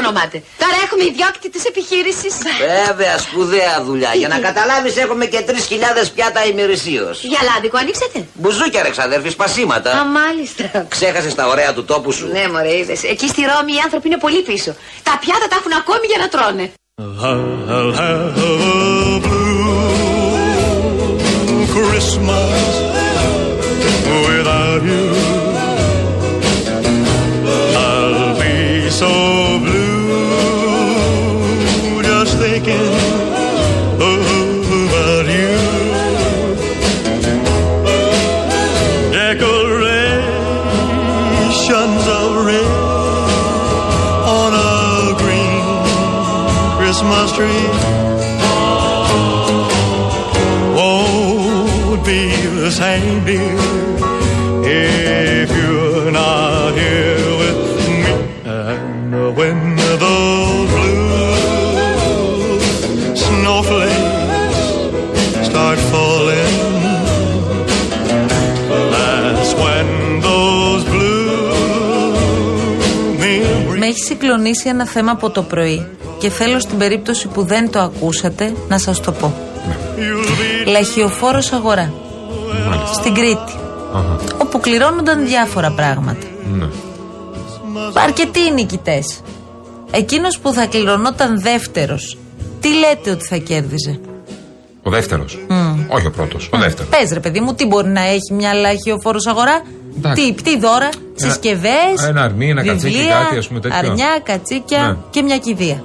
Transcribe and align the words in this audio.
υπονοmáτε. 0.00 0.36
Τώρα 0.62 0.76
έχουμε 0.84 1.04
ιδιόκτητη 1.12 1.48
της 1.56 1.64
επιχείρησης. 1.72 2.34
Βέβαια, 2.86 3.14
σπουδαία 3.18 3.74
δουλειά. 3.88 4.12
Για 4.20 4.28
να 4.34 4.38
καταλάβεις, 4.48 4.96
έχουμε 5.04 5.24
και 5.32 5.40
3.000 5.48 5.52
πιάτα 6.14 6.40
ημερησίως. 6.52 7.16
Για 7.32 7.40
λάδικο 7.48 7.76
ανοίξατε. 7.82 8.18
Μπουζούκια, 8.40 8.82
ρε 8.82 8.90
ξαδέρφη, 8.90 9.30
σπασίματα. 9.38 9.90
Α, 10.00 10.04
μάλιστα. 10.18 10.64
Ξέχασες 10.88 11.34
τα 11.34 11.44
ωραία 11.52 11.70
του 11.76 11.84
τόπου 11.84 12.12
σου. 12.12 12.26
Ναι, 12.36 12.44
μωρέ, 12.52 12.76
είδες. 12.78 13.02
Εκεί 13.02 13.26
στη 13.28 13.40
Ρώμη 13.50 13.72
οι 13.76 13.80
άνθρωποι 13.86 14.06
είναι 14.08 14.18
πολύ 14.26 14.42
πίσω. 14.42 14.70
Τα 15.02 15.14
πιάτα 15.22 15.46
τα 15.50 15.56
έχουν 15.60 15.72
ακόμη 15.82 16.06
για 16.12 16.18
να 16.22 16.28
τρώνε. 16.34 16.66
I'll 17.76 17.92
have 18.02 18.36
a 18.36 19.20
blue 19.26 20.00
Christmas 21.74 22.70
without 24.26 24.82
you. 24.90 25.06
I'll 27.86 28.34
be 28.42 28.90
so 29.00 29.10
Με 73.78 73.86
έχει 73.86 73.98
συγκλονίσει 73.98 74.68
ένα 74.68 74.86
θέμα 74.86 75.10
από 75.10 75.30
το 75.30 75.42
πρωί 75.42 75.86
και 76.18 76.30
θέλω 76.30 76.60
στην 76.60 76.78
περίπτωση 76.78 77.28
που 77.28 77.42
δεν 77.42 77.70
το 77.70 77.80
ακούσατε 77.80 78.52
να 78.68 78.78
σας 78.78 79.00
το 79.00 79.12
πω. 79.12 79.34
Λαχιοφόρος 80.66 81.52
αγορά. 81.52 81.92
Στην 82.92 83.14
Κρήτη. 83.14 83.54
Όπου 84.38 84.60
κληρώνονταν 84.60 85.26
διάφορα 85.26 85.70
πράγματα. 85.70 86.26
Ναι. 86.52 86.66
Αρκετοί 87.94 88.50
νικητές. 88.54 89.20
Εκείνος 89.90 90.38
που 90.38 90.52
θα 90.52 90.66
κληρωνόταν 90.66 91.40
δεύτερος, 91.40 92.18
τι 92.60 92.68
λέτε 92.68 93.10
ότι 93.10 93.26
θα 93.26 93.36
κέρδιζε; 93.36 94.00
Ο 94.82 94.90
δεύτερος. 94.90 95.38
Όχι 95.88 96.06
ο 96.06 96.10
πρώτος. 96.10 96.48
Ο 96.52 96.58
δεύτερος. 96.58 96.90
Πες 96.90 97.12
ρε 97.12 97.20
παιδί 97.20 97.40
μου, 97.40 97.54
τι 97.54 97.66
μπορεί 97.66 97.88
να 97.88 98.00
έχει 98.00 98.32
μια 98.32 98.54
λαχιοφόρο 98.54 99.18
αγορά; 99.28 99.62
Εντάξει. 99.98 100.32
Τι, 100.32 100.42
τι 100.42 100.58
δώρα, 100.58 100.88
συσκευές. 101.14 102.06
ένα 102.08 102.22
αρνί, 102.22 102.50
ένα 102.50 102.64
κατσίκι, 102.64 103.06
κάτι, 103.08 103.36
ας 103.36 103.48
πούμε, 103.48 103.60
τέτοιο. 103.60 103.78
Αρνιά, 103.78 104.20
κατσίκια 104.22 104.86
Ναι. 104.86 104.96
και 105.10 105.22
μια 105.22 105.38
κηδεία. 105.38 105.82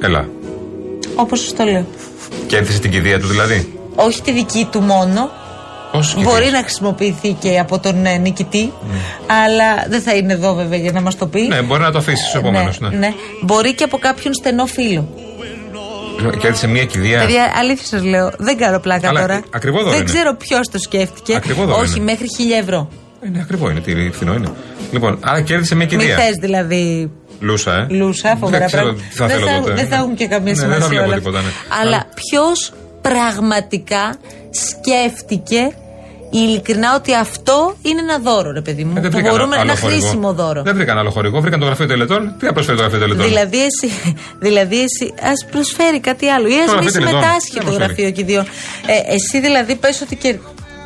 Έλα. 0.00 0.28
Όπως 1.14 1.40
σας 1.40 1.52
το 1.54 1.64
λέω. 1.64 1.86
Κέρδισε 2.46 2.78
την 2.78 2.90
κηδεία 2.90 3.20
του 3.20 3.26
δηλαδή. 3.26 3.79
Όχι 4.06 4.22
τη 4.22 4.32
δική 4.32 4.68
του 4.70 4.80
μόνο. 4.80 5.30
Πόσε 5.92 6.16
Μπορεί 6.20 6.50
να 6.50 6.58
χρησιμοποιηθεί 6.58 7.32
και 7.32 7.58
από 7.58 7.78
τον 7.78 8.06
ε, 8.06 8.16
νικητή. 8.16 8.72
Αλλά 9.44 9.84
δεν 9.88 10.00
θα 10.02 10.14
είναι 10.16 10.32
εδώ 10.32 10.54
βέβαια 10.54 10.78
για 10.78 10.92
να 10.92 11.00
μας 11.00 11.16
το 11.16 11.26
πει. 11.26 11.40
Ναι, 11.42 11.62
μπορεί 11.62 11.82
να 11.82 11.90
το 11.92 11.98
αφήσει 11.98 12.22
στους 12.22 12.34
επόμενου. 12.34 12.70
ναι, 12.80 12.88
Ναι. 12.88 12.96
ναι. 12.96 13.12
Μπορεί 13.42 13.74
και 13.74 13.84
από 13.84 13.98
κάποιον 13.98 14.34
στενό 14.34 14.66
φίλο. 14.66 15.08
Κέρδισε 16.40 16.66
μία 16.66 16.84
κηδεία. 16.84 17.18
Παιδιά, 17.18 17.52
αλήθεια 17.56 17.86
σας 17.86 18.04
λέω, 18.04 18.30
δεν 18.38 18.56
κάνω 18.56 18.78
πλάκα 18.78 19.06
Καλά, 19.06 19.20
τώρα. 19.20 19.34
ε, 19.34 19.42
ακριβό 19.50 19.78
δώρο 19.78 19.90
δεν 19.90 20.00
είναι. 20.00 20.08
ξέρω 20.10 20.36
ποιος 20.36 20.68
το 20.68 20.78
σκέφτηκε. 20.78 21.34
Ακριβό 21.36 21.64
δώρο 21.64 21.78
Όχι, 21.80 21.96
είναι. 21.96 22.04
μέχρι 22.04 22.26
χίλια 22.36 22.56
ευρώ. 22.56 22.88
Ε, 23.20 23.28
ναι, 23.28 23.40
ακριβό 23.40 23.70
είναι. 23.70 23.80
Τι 23.80 24.10
φθηνό 24.12 24.34
είναι. 24.34 24.48
Λοιπόν, 24.92 25.18
άρα 25.24 25.40
κέρδισε 25.40 25.74
μία 25.74 25.86
Μη 25.90 25.96
κηδεία. 25.96 26.16
θες 26.16 26.34
δηλαδή 26.40 27.10
Λούσα, 27.40 27.74
ε. 27.74 27.86
λούσα, 27.90 28.36
φοβερά 28.40 28.58
Δεν 28.58 28.66
ξέρω 28.66 28.82
πράγματα. 28.82 29.06
τι 29.10 29.16
θα 29.16 29.26
δεν, 29.26 29.36
θέλω 29.36 29.46
θα, 29.50 29.60
τότε. 29.60 29.72
δεν 29.74 29.86
θα 29.88 29.96
έχουν 29.96 30.14
και 30.14 30.26
καμία 30.26 30.52
Ναι, 30.52 30.58
δεν 30.60 30.68
θα 30.68 30.74
σημασία 30.74 30.88
βλέπω 30.88 31.04
όλα 31.06 31.14
τίποτα, 31.16 31.38
αυτά. 31.38 31.50
ναι. 31.50 31.80
Αλλά 31.82 31.96
Α. 31.96 32.04
ποιος 32.14 32.72
πραγματικά 33.00 34.16
σκέφτηκε 34.50 35.74
ειλικρινά 36.30 36.94
ότι 36.94 37.14
αυτό 37.14 37.76
είναι 37.82 38.00
ένα 38.00 38.18
δώρο, 38.18 38.52
ρε 38.52 38.60
παιδί 38.60 38.84
μου. 38.84 38.92
Ε, 38.96 39.00
δεν 39.00 39.10
που 39.10 39.16
βρήκαν 39.16 39.32
μπορούμε, 39.36 39.56
άλλο 39.56 39.70
ένα 39.70 39.78
χορηγό. 39.80 40.00
χρήσιμο 40.00 40.32
δώρο. 40.32 40.62
Δεν 40.62 40.74
βρήκαν 40.74 40.98
άλλο 40.98 41.10
χορηγό, 41.10 41.40
βρήκαν 41.40 41.60
το 41.60 41.66
γραφείο 41.66 41.86
τελετών. 41.86 42.34
Τι 42.38 42.46
θα 42.46 42.52
προσφέρει 42.52 42.76
το 42.76 42.82
γραφείο 42.82 43.00
τελετών; 43.00 43.26
Δηλαδή 43.26 43.58
εσύ, 43.64 43.92
δηλαδή 44.46 44.76
εσύ 44.80 45.14
ας 45.22 45.46
προσφέρει 45.50 46.00
κάτι 46.00 46.26
άλλο 46.28 46.48
ή 46.48 46.52
ας 46.52 46.70
Το 46.70 46.76
μη 46.76 46.80
γραφείο 46.80 46.92
τελετών. 46.92 47.20
συμμετάσχει 47.20 47.50
Δεν 47.52 47.60
το 47.60 47.66
προσφέρει. 47.66 47.86
γραφείο 47.86 48.10
κηδείων. 48.10 48.44
Ε, 48.86 49.14
εσύ 49.14 49.40
δηλαδή 49.40 49.74
πες 49.76 50.00
ότι 50.00 50.16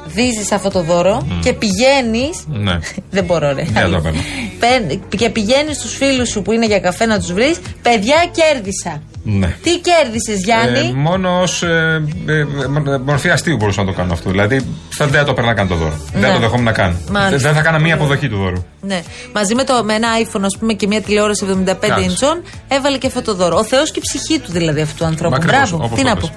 κερδίζεις 0.07 0.53
αυτό 0.53 0.71
το 0.71 0.83
δώρο 0.83 1.27
και 1.43 1.53
πηγαίνεις 1.53 2.45
Ναι. 2.47 2.79
δεν 3.11 3.25
μπορώ 3.25 3.53
ρε. 3.53 3.65
Δεν 3.73 3.91
το 3.91 4.01
παίρνω. 4.01 4.21
Παίρν- 4.59 5.01
Και 5.17 5.31
πηγαίνεις 5.31 5.77
στους 5.77 5.95
φίλους 5.97 6.29
σου 6.29 6.43
που 6.43 6.53
είναι 6.53 6.67
για 6.67 6.81
καφέ 6.81 7.07
να 7.07 7.19
τους 7.19 7.33
βρεις 7.33 7.59
παιδιά 7.83 8.17
κέρδισα. 8.33 9.03
Ναι. 9.27 9.57
Τι 9.63 9.71
κέρδισες 9.81 10.45
Γιάννη; 10.45 10.79
Ε, 10.89 10.93
μόνο 10.93 11.41
ως 11.41 11.63
ε, 11.63 12.03
ε, 12.27 12.45
μο- 12.69 12.99
μορφή 13.05 13.31
αστείου 13.31 13.57
μπορούσα 13.57 13.81
να 13.83 13.87
το 13.87 13.97
κάνω 13.97 14.13
αυτό. 14.13 14.31
Δηλαδή 14.31 14.67
θα, 14.89 15.07
δεν 15.07 15.19
θα 15.21 15.25
το 15.27 15.35
παίρνα 15.35 15.55
καν 15.55 15.69
το 15.69 15.75
δώρο. 15.75 15.99
Ναι. 16.13 16.21
Δεν 16.21 16.33
το 16.33 16.39
δεχόμουν 16.39 16.65
να 16.65 16.73
κάνω. 16.73 16.95
Μάλιστα. 17.11 17.49
Δεν 17.49 17.57
θα 17.57 17.63
κάνα 17.63 17.79
μία 17.79 17.95
αποδοχή 17.95 18.29
του 18.29 18.37
δώρου. 18.37 18.65
Ναι. 18.81 19.03
Μαζί 19.33 19.55
με, 19.55 19.65
το, 19.65 19.85
με 19.85 19.95
ένα 19.95 20.09
iPhone, 20.25 20.41
ας 20.45 20.57
πούμε, 20.59 20.73
και 20.73 20.87
μια 20.87 21.01
τηλεόραση 21.03 21.47
75 21.65 21.65
Κάτσε. 21.65 22.05
ιντσών, 22.05 22.43
έβαλε 22.69 22.99
και 22.99 23.07
αυτό 23.07 23.23
το 23.23 23.35
δώρο. 23.35 23.57
Ο 23.57 23.65
Θεός 23.65 23.91
και 23.91 23.99
η 23.99 24.03
ψυχή 24.13 24.39
του 24.41 24.53
δηλαδή 24.53 24.81
αυτού 24.81 24.97
του 24.97 25.05
ανθρώπου. 25.05 25.31
Μα 25.31 25.37
ακριβώς, 25.37 25.71
Μπράβο. 25.71 25.85
όπως 25.85 25.99
Τι 25.99 26.05
το 26.05 26.09
να 26.09 26.17
πες. 26.17 26.29
πω. 26.29 26.35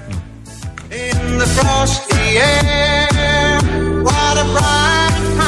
in 0.90 1.42
the 1.42 1.46
frosty 1.60 2.22
air. 2.50 2.87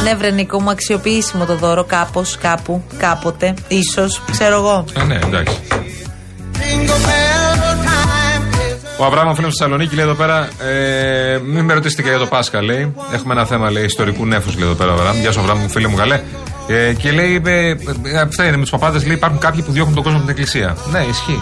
What 0.10 0.16
a 0.16 0.18
bright 0.18 0.22
Ναι, 0.22 0.28
βρε 0.28 0.32
Νίκο 0.32 0.62
μου, 0.62 0.70
αξιοποιήσιμο 0.70 1.46
το 1.46 1.56
δώρο 1.56 1.84
κάπως, 1.84 2.38
κάπου, 2.38 2.84
κάποτε, 2.98 3.54
ίσως, 3.68 4.22
ξέρω 4.32 4.56
εγώ. 4.56 4.86
Ε, 4.94 5.04
ναι, 5.04 5.16
εντάξει. 5.16 5.60
jingle 5.68 6.90
bell 6.90 7.86
time 7.86 8.54
is 8.54 9.00
Ο 9.00 9.06
Αβράμο, 9.06 9.36
φίλος 9.36 9.54
στη 9.54 9.64
Θεσσαλονίκη, 9.64 9.96
λέει 9.96 10.06
εδώ 10.06 10.14
πέρα. 10.14 10.50
Ε, 10.64 11.40
μην 11.46 11.66
με 11.66 11.74
ρωτήσετε 11.74 12.02
και 12.02 12.10
για 12.10 12.18
το 12.18 12.26
Πάσχα, 12.26 12.62
λέει. 12.62 12.94
Έχουμε 13.14 13.34
ένα 13.34 13.46
θέμα, 13.46 13.72
λέει, 13.72 13.84
ιστορικού 13.84 14.26
νέφους, 14.26 14.56
λέει 14.56 14.68
εδώ 14.68 14.76
πέρα. 14.78 14.92
ο 14.92 14.94
Αβράμ. 14.94 15.20
Γεια 15.20 15.32
σου, 15.32 15.40
Αβράμ, 15.40 15.68
φίλε 15.68 15.88
μου, 15.88 15.96
καλέ. 15.96 16.22
Ε, 16.68 16.94
και 16.94 17.12
λέει, 17.12 17.42
ε, 17.46 17.70
ε, 17.70 17.76
αυτά 18.20 18.44
είναι 18.44 18.56
με 18.56 18.62
τους 18.62 18.72
παπάδες, 18.72 19.06
λέει, 19.06 19.16
υπάρχουν 19.16 19.40
κάποιοι 19.40 19.62
που 19.62 19.72
διώχνουν 19.72 19.96
τον 19.96 20.04
κόσμο 20.04 20.20
από 20.20 20.28
την 20.28 20.38
εκκλησία. 20.38 20.78
Ναι, 20.92 21.00
ισχύει. 21.10 21.40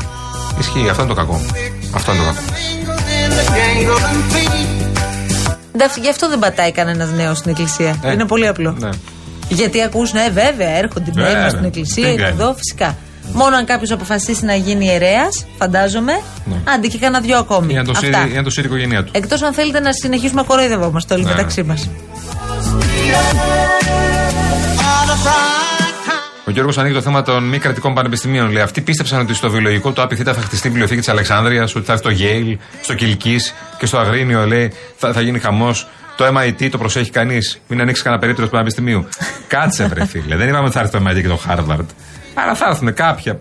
Ισχύει, 0.60 0.90
αυτό 0.90 1.04
είναι 1.04 1.14
το 1.14 1.20
κακό. 1.20 1.42
Αυτό 1.94 2.14
είναι 2.14 2.22
το 2.22 2.28
κακό. 2.28 2.42
Γι' 6.02 6.10
αυτό 6.10 6.30
δεν 6.30 6.40
πατάει 6.40 6.72
κανένας 6.72 7.10
νέο 7.12 7.34
στην 7.34 7.52
εκκλησία. 7.52 7.96
Ε, 8.04 8.12
Είναι 8.12 8.26
πολύ 8.26 8.48
απλό. 8.48 8.76
Ναι. 8.80 8.90
Γιατί 9.50 9.82
ακούσουν, 9.82 10.18
ε, 10.20 10.30
βέβαια, 10.30 10.70
έρχονται 10.70 11.12
νέοι 11.16 11.26
Βέβαια. 11.26 11.42
μας 11.42 11.52
στην 11.52 11.64
εκκλησία, 11.66 12.04
Τι 12.06 12.12
είναι 12.12 12.22
κάνει. 12.22 12.36
εδώ, 12.40 12.54
φυσικά. 12.58 12.96
Μόνο 13.34 13.56
αν 13.56 13.66
κάποιος 13.66 13.92
αποφασίσει 13.92 14.46
να 14.46 14.56
γίνει 14.56 14.86
ιερέας, 14.86 15.46
φαντάζομαι, 15.58 16.14
Ναι. 16.46 16.56
άντε 16.74 16.88
και 16.88 16.98
κανένα 16.98 17.20
δυο 17.24 17.38
ακόμη. 17.38 17.74
Ή 17.74 17.76
να 17.76 17.84
το 17.86 17.94
σύρει- 17.94 18.14
Αυτά. 18.16 18.28
ή 18.28 18.34
να 18.34 18.44
το 18.44 18.50
σύρει 18.50 18.66
η 18.68 18.70
οικογένειά 18.70 19.04
του. 19.04 19.12
Εκτός 19.16 19.42
αν 19.42 19.54
θέλετε 19.54 19.80
να 19.80 19.92
συνεχίσουμε 19.94 20.42
να 20.42 20.48
κοροϊδευόμαστε 20.48 21.14
όλοι 21.14 21.24
Ναι. 21.24 21.30
μεταξύ 21.30 21.64
μας. 21.64 21.90
Ο 26.48 26.52
Γιώργος 26.52 26.78
ανοίγει 26.78 26.94
το 26.94 27.02
θέμα 27.02 27.22
των 27.22 27.44
μη 27.44 27.58
κρατικών 27.58 27.94
πανεπιστημίων. 27.94 28.52
Λέει: 28.52 28.62
Αυτοί 28.62 28.82
πίστεψαν 28.82 29.20
ότι 29.20 29.34
στο 29.34 29.50
βιολογικό 29.50 29.92
του 29.92 30.02
ΑΠΙΘ 30.02 30.20
θα 30.24 30.34
χτιστεί 30.34 30.68
η 30.68 30.70
βιβλιοθήκη 30.70 31.00
της 31.00 31.10
Αλεξάνδρεια, 31.10 31.64
ότι 31.64 31.82
θα 31.82 31.94
έρθει 31.94 32.14
στο 32.14 32.26
Yale, 32.26 32.56
στο 32.82 32.94
Κιλκή 32.94 33.40
και 33.78 33.86
στο 33.86 33.98
Αγρίνιο. 33.98 34.46
Λέει: 34.46 34.72
Θα, 34.98 35.14
θα 35.14 35.22
γίνει 35.22 35.40
χαμός. 35.40 35.88
Το 36.18 36.26
MIT 36.26 36.70
το 36.72 36.78
προσέχει 36.78 37.10
κανείς. 37.10 37.62
Μην 37.68 37.82
ανοίξει 37.82 38.04
κανένα 38.04 38.22
περίπτωση 38.22 38.48
του 38.48 38.54
πανεπιστημίου. 38.54 39.08
Κάτσε, 39.48 39.88
βρε 39.88 40.06
φίλε. 40.06 40.36
Δεν 40.36 40.48
είπαμε 40.48 40.64
ότι 40.64 40.74
θα 40.74 40.80
έρθει 40.80 40.98
το 40.98 41.10
MIT 41.10 41.22
και 41.22 41.28
το 41.28 41.40
Harvard. 41.48 41.86
Άρα 42.40 42.56
θα 42.56 42.66
έρθουν 42.66 42.94
κάποια. 42.94 43.40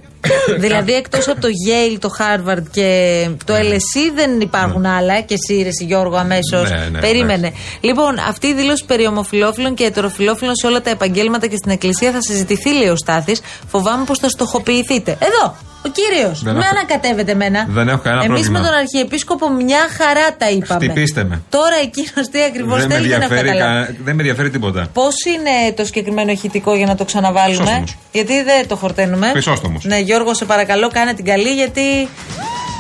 δηλαδή, 0.59 0.93
εκτός 0.93 1.29
από 1.29 1.41
το 1.41 1.49
Yale, 1.49 1.97
το 2.01 2.09
Harvard 2.19 2.63
και 2.71 3.29
το 3.45 3.55
LSE, 3.55 4.13
δεν 4.15 4.41
υπάρχουν 4.41 4.87
άλλα. 4.87 5.21
Και 5.21 5.35
εσύ, 5.35 5.63
ρε, 5.63 5.69
εσύ, 5.69 5.85
Γιώργο, 5.85 6.17
αμέσως. 6.17 6.71
Ναι, 6.71 6.89
ναι, 6.93 6.99
Περίμενε. 7.01 7.53
Λοιπόν, 7.81 8.19
αυτή 8.29 8.47
η 8.47 8.55
δήλωση 8.55 8.85
περί 8.85 9.07
ομοφυλόφιλων 9.07 9.75
και 9.75 9.85
ετεροφιλόφιλων 9.85 10.57
σε 10.57 10.67
όλα 10.67 10.81
τα 10.81 10.91
επαγγέλματα 10.91 11.47
και 11.47 11.57
στην 11.57 11.71
Εκκλησία 11.71 12.13
θα 12.13 12.23
συζητηθεί, 12.23 12.73
λέει 12.73 12.89
ο 12.89 12.97
Στάθης. 12.97 13.41
Φοβάμαι 13.69 14.05
πως 14.05 14.19
θα 14.19 14.29
στοχοποιηθείτε. 14.29 15.11
Εδώ! 15.11 15.55
Ο 15.85 15.89
κύριος! 15.89 16.43
Δεν 16.43 16.55
Με 16.55 16.61
έχω- 16.61 16.69
ανακατεύετε 16.77 17.33
εμένα. 17.33 17.67
Δεν 17.69 17.89
έχω 17.89 17.99
κανένα 18.03 18.25
Εμείς 18.25 18.41
με 18.41 18.45
πρόβλημα. 18.45 18.69
τον 18.69 18.79
Αρχιεπίσκοπο 18.79 19.51
μια 19.51 19.79
χαρά 19.99 20.37
τα 20.39 20.51
είπαμε. 20.51 20.85
Χτυπήστε 20.85 21.25
με. 21.25 21.43
Τώρα 21.49 21.77
εκείνος 21.83 22.29
τι 22.31 22.43
ακριβώς 22.43 22.79
δεν, 22.79 22.89
με 22.89 22.95
θέλει 22.95 23.09
να 23.09 23.15
ενδιαφέρει, 23.15 23.49
καταλάβει. 23.49 23.87
κα- 23.87 23.95
δεν 24.05 24.15
με 24.15 24.21
ενδιαφέρει 24.23 24.51
τίποτα. 24.51 24.89
Πώς 24.93 25.15
είναι 25.35 25.73
το 25.77 25.85
συγκεκριμένο 25.85 26.31
ηχητικό 26.31 26.75
για 26.75 26.87
να 26.87 26.95
το 26.95 27.05
ξαναβάλουμε, 27.05 27.57
Χρυσόστομος. 27.57 27.97
Γιατί 28.13 28.43
δεν 28.43 28.69
το 28.69 28.77
χορταίνουμε. 28.77 29.29
Χρυσόστομος. 29.31 29.85
Ναι, 29.85 29.99
Γιώργο, 29.99 30.35
σε 30.35 30.45
παρακαλώ, 30.45 30.89
κάνε 30.89 31.15
την 31.15 31.25
καλή, 31.25 31.51
γιατί. 31.51 32.09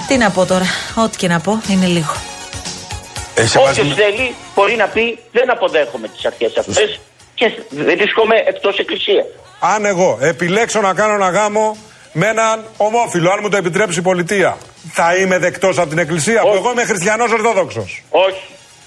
Τι 0.09 0.17
να 0.17 0.31
πω 0.31 0.45
τώρα, 0.47 0.65
ό,τι 0.95 1.17
και 1.17 1.29
να 1.29 1.41
πω, 1.41 1.61
είναι 1.69 1.87
λίγο. 1.87 2.15
Όποιος 3.69 3.95
θέλει 3.95 4.35
μπορεί 4.55 4.77
να 4.77 4.85
πει 4.87 5.19
δεν 5.33 5.51
αποδέχομαι 5.51 6.09
τις 6.09 6.25
αρχές 6.27 6.57
αυτές 6.57 7.01
και 7.35 7.47
βρίσκομαι 7.71 8.35
εκτός 8.49 8.79
εκκλησίας. 8.79 9.25
Αν 9.61 9.85
εγώ 9.85 10.19
επιλέξω 10.21 10.81
να 10.81 10.95
κάνω 10.95 11.15
ένα 11.15 11.29
γάμο 11.31 11.77
με 12.21 12.27
έναν 12.35 12.65
ομόφυλο, 12.77 13.31
αν 13.31 13.39
μου 13.43 13.49
το 13.49 13.57
επιτρέψει 13.57 13.99
η 13.99 14.03
πολιτεία, 14.03 14.57
θα 14.93 15.17
είμαι 15.17 15.39
δεκτός 15.39 15.79
από 15.79 15.89
την 15.89 15.99
Εκκλησία, 15.99 16.41
που 16.41 16.49
Όχι. 16.49 16.57
εγώ 16.57 16.71
είμαι 16.71 16.85
χριστιανός 16.85 17.31
Ορθόδοξος. 17.33 18.03
Όχι. 18.11 18.43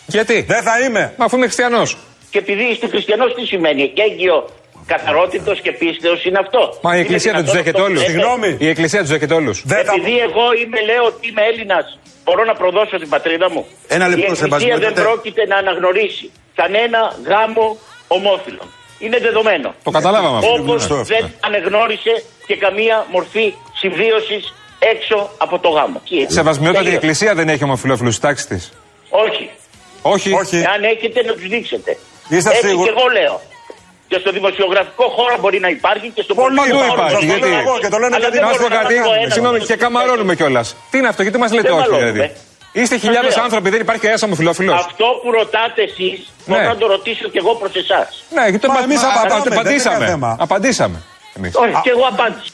Γιατί; 0.06 0.42
Δεν 0.42 0.62
θα 0.64 0.80
είμαι. 0.86 1.14
Μα 1.18 1.26
αφού 1.26 1.36
είμαι 1.38 1.46
χριστιανός. 1.46 1.98
Και 2.32 2.38
επειδή 2.38 2.64
είστε 2.72 2.88
χριστιανός, 2.88 3.34
τι 3.36 3.46
σημαίνει; 3.46 3.82
Εκέγγυο 3.92 4.38
καθαρότητος 4.94 5.58
και 5.62 5.72
πίστεως 5.72 6.20
είναι 6.26 6.40
αυτό. 6.46 6.62
Μα 6.82 6.90
η 6.92 6.94
Είναι 6.94 7.02
Εκκλησία 7.06 7.32
δεν 7.34 7.44
τους 7.44 7.52
δυνατόν 7.52 7.64
δέχεται 7.64 7.82
αυτό 7.82 7.82
που 7.82 7.86
όλου. 7.86 8.00
λέτε; 8.00 8.12
Συγγνώμη. 8.12 8.50
Η 8.66 8.68
Εκκλησία 8.74 9.00
τους 9.04 9.10
δέχεται 9.14 9.34
όλους. 9.42 9.58
Δεν 9.74 9.82
θα... 9.86 9.94
Επειδή 9.98 10.16
εγώ 10.28 10.46
είμαι, 10.62 10.80
λέω 10.90 11.04
ότι 11.12 11.22
είμαι 11.30 11.44
Έλληνας, 11.52 11.86
μπορώ 12.26 12.44
να 12.52 12.56
προδώσω 12.62 12.96
την 13.04 13.10
πατρίδα 13.14 13.48
μου. 13.54 13.62
Ένα 13.96 14.06
λεπτό, 14.12 14.22
Η 14.22 14.24
Εκκλησία 14.24 14.46
Σεβασμό, 14.46 14.78
δεν 14.86 14.94
τότε. 14.94 15.02
πρόκειται 15.06 15.44
να 15.52 15.56
αναγνωρίσει 15.64 16.26
κανένα 16.60 17.00
γάμο 17.32 17.66
ομόφυλων. 18.18 18.68
Είναι 19.06 19.18
δεδομένο. 19.28 19.68
Το 19.88 19.92
καταλάβαμε 19.98 20.38
αυτό. 20.38 20.50
Όπως 20.52 20.66
γνωστό 20.70 20.96
αυτό. 21.04 21.14
δεν 21.14 21.24
ανεγνώρισε 21.48 22.14
και 22.50 22.56
καμία 22.66 22.96
μορφή 23.16 23.46
συμβίωσης 23.82 24.44
έξω 24.94 25.18
από 25.46 25.56
το 25.64 25.70
γάμο. 25.70 25.98
Σεβασμιότατη 26.38 26.78
η 26.78 26.88
Τελείωσε. 26.88 26.96
Εκκλησία 27.02 27.32
δεν 27.40 27.48
έχει 27.54 27.64
ομοφυλόφιλους 27.70 28.16
στη 28.16 28.22
τάξης 28.26 28.48
της. 28.52 28.64
Όχι. 29.26 29.46
Όχι. 30.14 30.30
Όχι. 30.42 30.58
Αν 30.74 30.82
έχετε 30.94 31.20
να 31.28 31.34
τους 31.34 31.48
δείξετε. 31.54 31.92
Είστε 32.30 32.50
Έτσι 32.50 32.68
σίγουροι; 32.68 32.88
και 32.90 32.94
εγώ 32.98 33.08
λέω. 33.18 33.36
Και 34.10 34.18
στο 34.24 34.32
δημοσιογραφικό 34.38 35.06
χώρο 35.18 35.36
μπορεί 35.42 35.60
να 35.66 35.70
υπάρχει 35.78 36.08
και 36.16 36.22
στο 36.28 36.34
Πολύ 36.34 36.56
πολιτικό 36.56 36.78
Παντού 36.78 36.90
χώρο 36.90 37.00
υπάρχει, 37.00 37.16
μπορεί 37.16 37.28
να 37.28 37.48
γιατί- 37.48 37.62
υπάρχει. 37.62 37.80
και 37.84 37.90
το 37.94 37.98
λένε 38.04 38.16
Αλλά 38.16 38.24
γιατί 38.26 38.38
δεν 38.38 38.46
Να 38.48 38.52
σου 38.54 38.62
πω 38.62 38.68
μπορώ 38.68 38.82
κάτι. 38.82 38.96
πω 39.10 39.14
ένα 39.24 39.34
Συγγνώμη, 39.36 39.58
από 39.62 39.66
και 39.70 39.74
τους 39.76 39.84
καμαρώνουμε 39.84 40.34
κιόλας. 40.40 40.68
Τι 40.92 40.96
είναι 41.00 41.10
αυτό, 41.14 41.22
γιατί 41.26 41.38
μας 41.44 41.52
λέτε 41.56 41.68
Δεν 41.70 41.78
όχι 41.80 41.90
μαλώνουμε. 41.90 42.12
δηλαδή; 42.12 42.34
Είστε 42.80 42.96
Σας 42.96 43.04
χιλιάδες 43.06 43.34
λέω. 43.36 43.44
άνθρωποι, 43.48 43.68
δεν 43.74 43.82
υπάρχει 43.86 44.02
κανένας 44.06 44.24
ομοφυλόφιλος. 44.28 44.80
Αυτό 44.86 45.06
που 45.22 45.28
ρωτάτε 45.40 45.82
εσείς, 45.90 46.18
μπορώ 46.48 46.62
Ναι. 46.62 46.68
να 46.74 46.78
το 46.82 46.86
ρωτήσω 46.96 47.26
και 47.34 47.40
εγώ 47.44 47.52
προς 47.62 47.74
εσάς. 47.84 48.08
Ναι, 48.36 48.42
γιατί 48.52 48.60
το 48.66 48.68
Μα 48.68 48.74
πα- 48.78 48.84
εμείς 48.88 49.02
α- 49.04 49.08
απαντάμε, 49.14 49.34
α- 49.40 49.44
δεν 49.44 49.52
είναι 49.52 49.62
απαντήσαμε. 49.62 50.06
θέμα. 50.14 50.30
Απαντήσαμε. 50.40 50.98
Εμείς. 51.34 51.52
Όχι, 51.56 51.74
και 51.84 51.90
εγώ 51.90 52.06
απάντησα. 52.12 52.52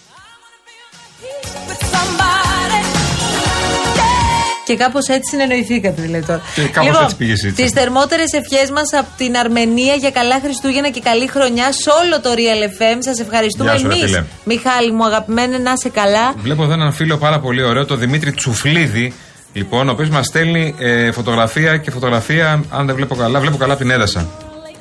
Και 4.65 4.75
κάπως 4.75 5.07
έτσι 5.07 5.29
συνεννοηθήκατε 5.31 6.01
δηλαδή 6.01 6.25
τώρα. 6.25 6.41
Και 6.55 6.61
κάπως 6.67 7.01
έτσι 7.03 7.15
πήγε 7.15 7.31
η 7.31 7.35
συζήτηση. 7.35 7.63
Τις 7.63 7.71
θερμότερες 7.81 8.31
ευχές 8.33 8.69
μας 8.71 8.93
από 8.93 9.07
την 9.17 9.37
Αρμενία 9.37 9.93
για 9.95 10.11
καλά 10.11 10.39
Χριστούγεννα 10.43 10.89
και 10.89 10.99
καλή 10.99 11.27
χρονιά 11.27 11.71
σε 11.71 11.89
όλο 12.03 12.21
το 12.21 12.29
Real 12.39 12.61
FM. 12.81 12.97
Σας 12.99 13.19
ευχαριστούμε 13.19 13.69
Γεια 13.69 13.79
σου, 13.79 13.87
ρε 13.87 13.93
εμείς. 13.93 14.05
φίλε. 14.05 14.23
Μιχάλη 14.43 14.91
μου, 14.91 15.05
αγαπημένε, 15.05 15.57
να 15.57 15.71
είσαι 15.71 15.89
καλά. 15.89 16.33
Βλέπω 16.37 16.63
εδώ 16.63 16.73
έναν 16.73 16.93
φίλο 16.93 17.17
πάρα 17.17 17.39
πολύ 17.39 17.63
ωραίο, 17.63 17.85
το 17.85 17.95
Δημήτρη 17.95 18.31
Τσουφλίδη, 18.31 19.13
λοιπόν, 19.53 19.89
ο 19.89 19.91
οποίος 19.91 20.09
μας 20.09 20.25
στέλνει 20.25 20.75
ε, 20.79 21.11
φωτογραφία 21.11 21.77
και 21.77 21.91
φωτογραφία, 21.91 22.63
αν 22.69 22.85
δεν 22.85 22.95
βλέπω 22.95 23.15
καλά, 23.15 23.39
βλέπω 23.39 23.57
καλά 23.57 23.73
από 23.73 23.81
την 23.81 23.91
Έδεσα. 23.91 24.27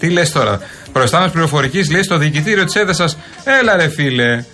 Τι 0.04 0.10
λες 0.10 0.32
τώρα, 0.32 0.60
προϊστάμενος 0.92 1.32
πληροφορικής 1.32 1.90
λέει 1.90 2.02
στο 2.02 2.18
διοικητήριο 2.18 2.64
της 2.64 2.74
Έδεσας, 2.74 3.16
έλα 3.44 3.76
ρε 3.76 3.88
φίλε, 3.88 4.44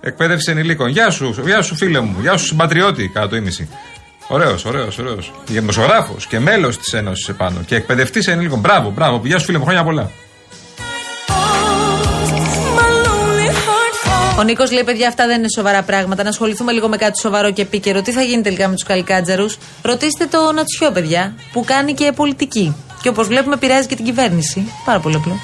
εκπαίδευση 0.00 0.50
ενηλίκων. 0.50 0.88
Γεια 0.88 1.10
σου, 1.10 1.34
γεια 1.44 1.62
σου 1.62 1.76
φίλε 1.76 2.00
μου, 2.00 2.16
γεια 2.20 2.36
σου 2.36 2.46
συμπατριώτη, 2.46 3.08
κατά 3.08 3.28
το 3.28 3.36
ίμιση. 3.36 3.68
Ωραίος, 4.28 4.64
ωραίος, 4.64 4.98
ωραίος. 4.98 5.32
Δημοσιογράφος 5.46 6.26
και 6.26 6.38
μέλος 6.38 6.78
της 6.78 6.92
Ένωσης 6.92 7.28
επάνω 7.28 7.60
και 7.66 7.74
εκπαιδευτής 7.74 8.26
ενηλίκων. 8.26 8.58
Μπράβο, 8.60 8.90
μπράβο, 8.90 9.20
γεια 9.24 9.38
σου 9.38 9.44
φίλε 9.44 9.58
μου, 9.58 9.64
χρόνια 9.64 9.84
πολλά. 9.84 10.10
Ο 14.38 14.42
Νίκος 14.42 14.72
λέει: 14.72 14.84
Παιδιά, 14.84 15.08
αυτά 15.08 15.26
δεν 15.26 15.38
είναι 15.38 15.48
σοβαρά 15.56 15.82
πράγματα. 15.82 16.22
Να 16.22 16.28
ασχοληθούμε 16.28 16.72
λίγο 16.72 16.88
με 16.88 16.96
κάτι 16.96 17.20
σοβαρό 17.20 17.52
και 17.52 17.62
επίκαιρο. 17.62 18.02
Τι 18.02 18.12
θα 18.12 18.22
γίνει 18.22 18.42
τελικά 18.42 18.68
με 18.68 18.74
τους 18.74 18.84
καλικάτζαρου. 18.84 19.46
Ρωτήστε 19.82 20.26
το 20.26 20.52
Νατσιό, 20.52 20.90
παιδιά, 20.92 21.34
που 21.52 21.64
κάνει 21.64 21.94
και 21.94 22.12
πολιτική. 22.16 22.74
Και 23.06 23.12
όπως 23.12 23.26
βλέπουμε, 23.26 23.54
επηρεάζει 23.54 23.86
και 23.86 23.94
την 23.96 24.04
κυβέρνηση. 24.04 24.72
Πάρα 24.84 25.00
πολύ 25.00 25.16
απλό. 25.16 25.36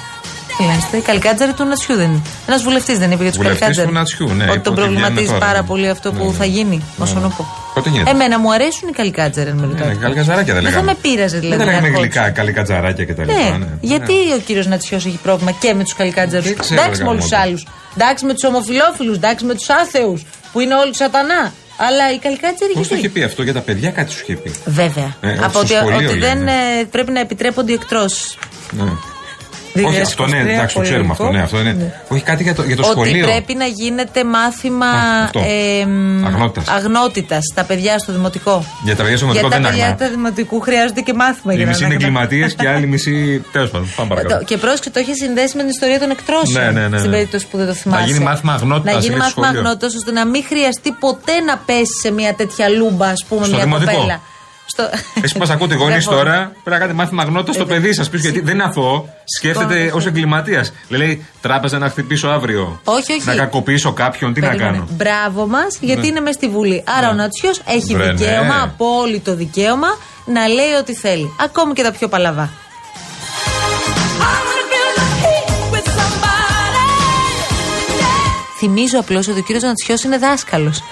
Τι 0.57 0.63
λέστε, 0.63 0.97
οι 0.97 1.01
καλικάτζαροι 1.01 1.53
του 1.53 1.65
Νατσιού 1.65 1.95
δεν 1.95 2.09
είναι. 2.09 2.21
Ένας 2.47 2.63
βουλευτής 2.63 2.97
δεν 2.99 3.11
είπε 3.11 3.21
για 3.21 3.31
τους 3.31 3.37
Βουλευτής 3.37 3.59
καλικάτζαροι. 3.59 3.87
του 3.87 3.93
Νατσιού, 3.93 4.27
ναι, 4.27 4.43
Ότι 4.43 4.43
είπε 4.43 4.59
τον 4.59 4.73
ότι 4.73 4.81
βγαίνουν 4.81 4.89
προβληματίζει 5.01 5.27
τώρα. 5.33 5.45
πάρα 5.45 5.63
πολύ 5.63 5.89
αυτό 5.89 6.11
Ναι, 6.11 6.19
που 6.19 6.25
ναι. 6.25 6.31
θα 6.31 6.45
γίνει. 6.45 6.81
Όσο 6.97 7.19
να 7.19 7.27
πω. 7.29 7.47
Πότε 7.73 7.89
γίνεται; 7.89 8.09
Εμένα 8.09 8.39
μου 8.39 8.53
αρέσουν 8.53 8.89
οι 8.89 8.91
καλικάτζαροι, 8.91 9.49
αν 9.49 9.57
με 9.57 9.65
ρωτάτε. 9.65 9.87
Ναι, 9.87 9.93
καλή 9.95 10.15
κατζαράκια 10.15 10.53
δεν 10.53 10.63
Δεν 10.63 10.71
θα 10.71 10.79
λέγαμε. 10.81 10.97
με 11.03 11.09
πείραζε 11.09 11.37
δηλαδή. 11.39 11.57
Δεν 11.57 11.65
να 11.65 11.71
λέγαμε 11.71 11.87
ερχόντουσαν. 11.87 12.21
γλυκά, 12.23 12.37
καλή 12.39 12.51
κατζαράκια 12.51 13.05
κτλ. 13.05 13.21
Ναι, 13.25 13.57
γιατί 13.81 14.13
ο 14.37 14.39
κύριος 14.45 14.67
Νατσιός 14.67 15.05
έχει 15.05 15.19
πρόβλημα 15.23 15.51
και 15.51 15.73
με 15.73 15.83
τους 15.83 15.93
καλικάτζαρου. 15.93 16.43
Δεν 16.43 16.57
ξέρω, 16.57 16.81
Εντάξει 16.81 16.99
με 17.01 17.03
ρε 17.07 17.09
όλους 17.11 17.23
τους 17.23 17.31
γαμώτο. 17.31 17.49
άλλους. 17.49 17.67
Εντάξει 17.97 18.25
με 18.25 18.33
τους 18.33 18.43
ομοφυλόφιλους, 18.43 19.15
εντάξει 19.15 19.45
με 19.45 19.53
τους 19.53 19.69
άθεους 19.69 20.25
που 20.51 20.59
είναι 20.59 20.75
όλοι 20.75 20.95
σατανά. 20.95 21.41
Αλλά 21.87 22.13
οι 22.13 22.17
καλικάτζαροι 22.19 22.73
Πώς 22.73 22.87
το 22.87 22.95
είχε 22.95 23.07
γιατί. 23.07 23.19
πει 23.19 23.23
αυτό 23.25 23.43
για 23.43 23.53
τα 23.53 23.61
παιδιά, 23.61 23.91
κάτι 23.91 24.11
σου 24.11 24.19
είχε 24.23 24.35
πει. 24.35 24.51
Βέβαια. 24.65 25.15
Ε, 25.21 25.33
Από 25.33 25.49
στο 25.49 25.59
ότι, 25.59 25.67
σχολείο 25.73 25.95
ότι 26.09 26.19
δεν 26.19 26.37
λένε. 26.37 26.51
ε, 26.79 26.83
πρέπει 26.91 27.11
να 27.11 27.19
επιτρέπονται 27.19 27.71
οι 27.71 27.75
εκτρώσεις. 27.81 28.37
Ναι. 28.71 28.83
Όχι, 29.85 30.01
αυτό 30.01 30.25
ναι, 30.27 30.37
εντάξει, 30.39 30.75
το 30.75 30.81
ξέρουμε 30.81 31.11
αυτό. 31.11 31.29
Ναι, 31.31 31.41
αυτό 31.41 31.59
είναι. 31.59 32.01
Όχι 32.07 32.21
κάτι 32.23 32.43
για 32.43 32.55
το, 32.55 32.63
για 32.63 32.75
το 32.75 32.81
Ότι 32.81 32.91
σχολείο. 32.91 33.25
πρέπει 33.25 33.53
να 33.55 33.65
γίνεται 33.65 34.23
μάθημα 34.23 34.85
Α, 34.85 35.23
αυτό. 35.23 35.39
εμ, 35.81 36.25
Αγνότητας. 36.25 36.67
αγνότητας 36.67 37.43
στα 37.51 37.63
παιδιά 37.63 37.97
στο 37.99 38.11
δημοτικό. 38.11 38.65
Για 38.83 38.95
τα 38.95 39.01
παιδιά 39.03 39.17
στο 39.17 39.25
δημοτικό 39.25 39.47
Για 39.47 39.57
δεν 39.57 39.67
τα 39.67 39.73
είναι 39.73 39.77
παιδιά 39.77 39.93
αγνά. 39.93 40.05
του 40.07 40.11
δημοτικού 40.15 40.59
χρειάζονται 40.59 41.01
και 41.01 41.13
μάθημα. 41.13 41.53
Οι 41.53 41.55
για 41.55 41.65
να 41.65 41.71
μισοί 41.71 41.83
είναι 41.83 41.93
είναι 41.93 42.03
αγνά. 42.05 42.19
εγκληματίες 42.21 42.53
και 42.53 42.67
άλλοι 42.69 42.87
μισοί. 42.87 43.43
Τέλος 43.51 43.69
πάντων, 43.69 43.87
πάμε 43.95 44.09
Το- 44.09 44.15
παρακάτω. 44.15 44.43
Και 44.45 44.57
πρόσεξε, 44.57 44.89
το 44.89 44.99
είχε 44.99 45.13
συνδέσει 45.13 45.55
με 45.57 45.61
την 45.61 45.71
ιστορία 45.71 45.99
των 45.99 46.09
εκτρώσεων. 46.09 46.63
Ναι, 46.73 46.79
ναι, 46.81 46.87
ναι, 46.87 46.97
Στην 46.97 47.09
ναι. 47.09 47.15
περίπτωση 47.15 47.45
που 47.47 47.57
δεν 47.57 47.67
το 47.67 47.73
θυμάσαι. 47.73 48.01
Να 48.01 48.07
γίνει 48.07 48.19
μάθημα 48.23 48.53
αγνότητας, 48.53 48.93
Να 48.93 48.99
γίνει 48.99 49.03
λέει, 49.03 49.17
στο 49.17 49.23
μάθημα 49.25 49.45
σχολείο. 49.45 49.59
αγνότητας 49.61 49.95
ώστε 49.95 50.11
να 50.11 50.25
μην 50.25 50.43
χρειαστεί 50.49 50.89
ποτέ 51.05 51.35
να 51.49 51.55
πέσει 51.67 51.95
σε 52.03 52.11
μια 52.11 52.33
τέτοια 52.33 52.67
λούμπα, 52.69 53.07
ας 53.07 53.25
πούμε, 53.29 53.45
Στο 53.45 53.55
μια 53.55 53.63
δημοτικό. 53.63 53.91
κοπέλα. 53.91 54.21
Στο... 54.75 54.89
Εσεί 55.21 55.33
που 55.33 55.39
μας 55.39 55.49
ακούτε 55.49 55.75
γονείς 55.81 56.05
Δεν 56.05 56.13
μπορώ. 56.13 56.17
τώρα, 56.29 56.37
πρέπει 56.45 56.69
να 56.69 56.77
κάνετε 56.77 56.93
μάθημα 56.93 57.21
αγνότητα 57.23 57.53
στο 57.53 57.63
Ε, 57.63 57.65
παιδί 57.65 57.93
σας 57.93 58.09
πίσω 58.09 58.23
γιατί 58.23 58.39
δεν 58.39 58.53
είναι 58.53 58.63
αθώο. 58.63 59.09
Σκέφτεται 59.37 59.91
ως 59.93 60.05
εγκληματίας. 60.05 60.73
Λέει 60.87 61.25
τράπεζα 61.41 61.77
να 61.77 61.89
χτυπήσω 61.89 62.27
αύριο. 62.27 62.79
Όχι, 62.83 63.11
όχι. 63.13 63.21
Να 63.25 63.35
κακοποιήσω 63.35 63.91
κάποιον, 63.93 64.33
τι 64.33 64.41
να 64.41 64.47
Περίμενε. 64.47 64.71
κάνω. 64.71 64.87
Μπράβο 64.91 65.47
μας, 65.47 65.77
γιατί 65.81 66.01
Ναι. 66.01 66.07
είναι 66.07 66.19
μες 66.19 66.35
στη 66.35 66.47
Βουλή. 66.49 66.83
Άρα 66.97 67.09
ο 67.09 67.13
Νατσιός 67.13 67.61
έχει 67.65 67.95
Βρε, 67.95 68.05
ναι. 68.05 68.13
δικαίωμα, 68.13 68.61
απόλυτο 68.63 69.35
δικαίωμα, 69.35 69.87
να 70.25 70.47
λέει 70.47 70.71
ό,τι 70.79 70.93
θέλει. 70.95 71.33
Ακόμη 71.39 71.73
και 71.73 71.83
τα 71.83 71.91
πιο 71.91 72.07
παλαβά. 72.07 72.49
Θυμίζω 78.57 78.99
απλώς 78.99 79.27
ότι 79.27 79.39
ο 79.39 79.43
κύριος 79.43 79.63
Νατσιός 79.63 80.03
είναι 80.03 80.17
δάσκαλος. 80.17 80.83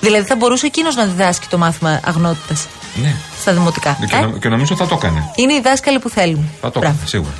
Δηλαδή 0.00 0.26
θα 0.26 0.36
μπορούσε 0.36 0.66
εκείνος 0.66 0.94
να 0.94 1.04
διδάσκει 1.04 1.46
το 1.50 1.58
μάθημα 1.58 2.00
αγνότητας 2.04 2.66
Ναι. 3.02 3.14
στα 3.40 3.52
δημοτικά. 3.52 3.96
Και, 4.08 4.16
Ε, 4.16 4.20
νο- 4.20 4.38
και 4.38 4.48
νομίζω 4.48 4.76
θα 4.76 4.86
το 4.86 4.94
έκανε. 4.94 5.30
Είναι 5.34 5.54
οι 5.54 5.60
δάσκαλοι 5.60 5.98
που 5.98 6.08
θέλουμε. 6.08 6.44
Θα 6.60 6.70
το 6.70 6.78
Μπράβο. 6.78 6.94
έκανε, 6.94 7.08
σίγουρα. 7.08 7.32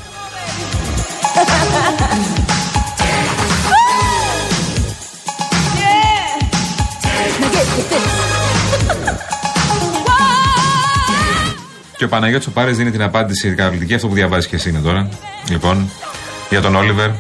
Και 11.97 12.05
ο 12.05 12.09
Παναγιώτης 12.09 12.47
ο 12.47 12.51
Πάρης 12.51 12.77
δίνει 12.77 12.91
την 12.91 13.03
απάντηση 13.03 13.51
καταπληκτική, 13.55 13.95
αυτό 13.95 14.09
που 14.09 14.15
διαβάζεις 14.15 14.47
και 14.49 14.57
εσύ 14.57 14.69
είναι 14.69 14.79
τώρα. 14.79 15.09
Λοιπόν, 15.51 15.91
για 16.51 16.61
τον 16.61 16.75
Όλιβερ. 16.77 17.11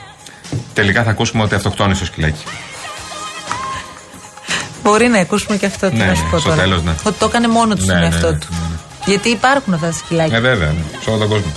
Τελικά 0.74 1.02
θα 1.02 1.10
ακούσουμε 1.10 1.42
ότι 1.42 1.54
αυτοκτόνησε 1.54 2.00
το 2.00 2.06
σκυλάκι. 2.06 2.44
Μπορεί 4.90 5.08
να 5.08 5.18
ακούσουμε 5.18 5.56
και 5.56 5.66
αυτό. 5.66 5.88
Τι 5.90 5.96
Ναι, 5.96 6.04
να 6.04 6.14
σου 6.14 6.22
ναι, 6.24 6.30
πω 6.30 6.38
στο 6.38 6.48
τώρα. 6.48 6.62
τέλος, 6.62 6.82
ναι. 6.82 6.94
Ότι 7.02 7.18
το 7.18 7.26
έκανε 7.26 7.48
μόνο 7.48 7.74
του 7.74 7.80
Ναι, 7.80 7.84
στον 7.86 7.98
ναι, 7.98 8.04
εαυτό 8.04 8.30
ναι, 8.30 8.38
του. 8.38 8.46
ναι, 8.50 8.56
ναι. 8.70 8.76
Γιατί 9.04 9.28
υπάρχουν 9.28 9.74
αυτά 9.74 9.86
τα 9.86 9.92
σκυλάκια. 9.92 10.36
Ε, 10.36 10.40
βέβαια, 10.40 10.68
ναι. 10.68 10.82
σε 11.02 11.10
όλο 11.10 11.18
τον 11.18 11.28
κόσμο. 11.28 11.52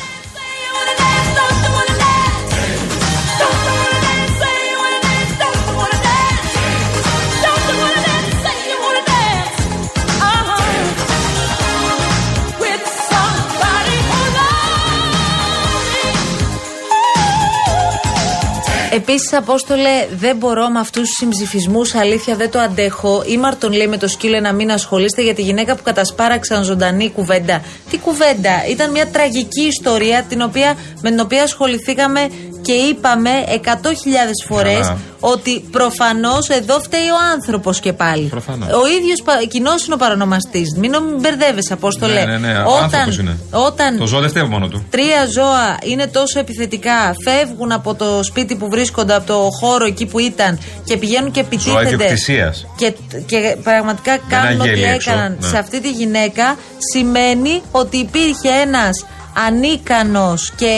Επίσης, 18.94 19.34
Απόστολε, 19.34 20.08
δεν 20.16 20.36
μπορώ 20.38 20.70
με 20.70 20.80
αυτούς 20.80 21.02
τους 21.02 21.18
συμψηφισμούς. 21.18 21.96
Αλήθεια, 21.96 22.36
δεν 22.36 22.50
το 22.50 22.60
αντέχω. 22.60 23.24
Ήμαρτον 23.26 23.72
λέει 23.72 23.88
με 23.88 23.98
το 23.98 24.08
σκύλο 24.08 24.40
να 24.40 24.54
μην 24.54 24.72
ασχολείστε 24.72 25.22
για 25.22 25.34
τη 25.34 25.42
γυναίκα 25.42 25.76
που 25.76 25.84
κατασπάραξαν 25.84 26.64
ζωντανή 26.64 27.10
κουβέντα. 27.10 27.62
Τι 27.90 27.98
κουβέντα, 27.98 28.68
ήταν 28.70 28.92
μια 28.92 29.08
τραγική 29.08 29.62
ιστορία 29.62 30.24
την 30.30 30.42
οποία, 30.42 30.78
με 31.02 31.10
την 31.10 31.20
οποία 31.20 31.44
ασχοληθήκαμε 31.44 32.30
και 32.62 32.72
είπαμε 32.72 33.30
100.000 33.48 34.46
φορές 34.48 34.88
Α. 34.88 34.98
ότι 35.20 35.60
προφανώς 35.72 36.50
εδώ 36.50 36.80
φταίει 36.80 37.08
ο 37.10 37.18
άνθρωπος 37.34 37.80
και 37.80 37.94
πάλι. 37.94 38.28
Προφανώς. 38.28 38.70
Ο 38.70 38.88
ίδιος 38.88 39.48
κοινός 39.48 39.86
είναι 39.86 39.94
ο 39.94 39.98
παρονομαστής. 39.98 40.76
Μην 40.78 40.92
νομ- 40.92 41.20
μπερδεύεσαι, 41.20 41.74
Απόστολε. 41.74 42.14
Ναι, 42.26 42.38
ναι, 42.38 42.38
ναι. 42.54 42.60
Όταν, 42.60 42.84
Άνθρωπος 42.84 43.18
είναι. 43.18 43.38
όταν 43.52 43.98
Το 43.98 44.06
ζώο 44.06 44.20
δεν 44.20 44.30
φταίει 44.30 44.42
από 44.44 44.52
μόνο 44.52 44.68
του. 44.68 44.86
τρία 44.90 45.26
ζώα 45.34 45.78
είναι 45.84 46.08
τόσο 46.08 46.40
επιθετικά, 46.40 47.16
φεύγουν 47.24 47.72
από 47.72 47.96
το 47.96 48.24
σπίτι 48.24 48.56
που 48.56 48.68
βρίσκονται, 48.70 49.14
από 49.16 49.26
το 49.28 49.48
χώρο 49.60 49.86
εκεί 49.86 50.06
που 50.06 50.20
ήταν 50.20 50.60
και 50.84 50.98
πηγαίνουν 50.98 51.32
και 51.32 51.40
Ζώα 51.42 51.48
επιτίθενται. 51.48 51.94
ιδιοκτησίας. 51.94 52.66
Και, 52.76 52.94
και 53.26 53.58
πραγματικά 53.64 54.18
κάνουν 54.30 54.60
ό,τι 54.62 54.70
αγγέλοι 54.70 54.84
έξω, 54.94 55.12
έκαναν 55.12 55.38
ναι. 55.42 55.48
σε 55.48 55.58
αυτή 55.58 55.82
τη 55.82 55.90
γυναίκα, 55.92 56.56
σημαίνει 56.94 57.62
ότι 57.72 57.98
υπήρχε 57.98 58.50
ένας 58.66 59.06
ανίκανος 59.48 60.52
και 60.56 60.74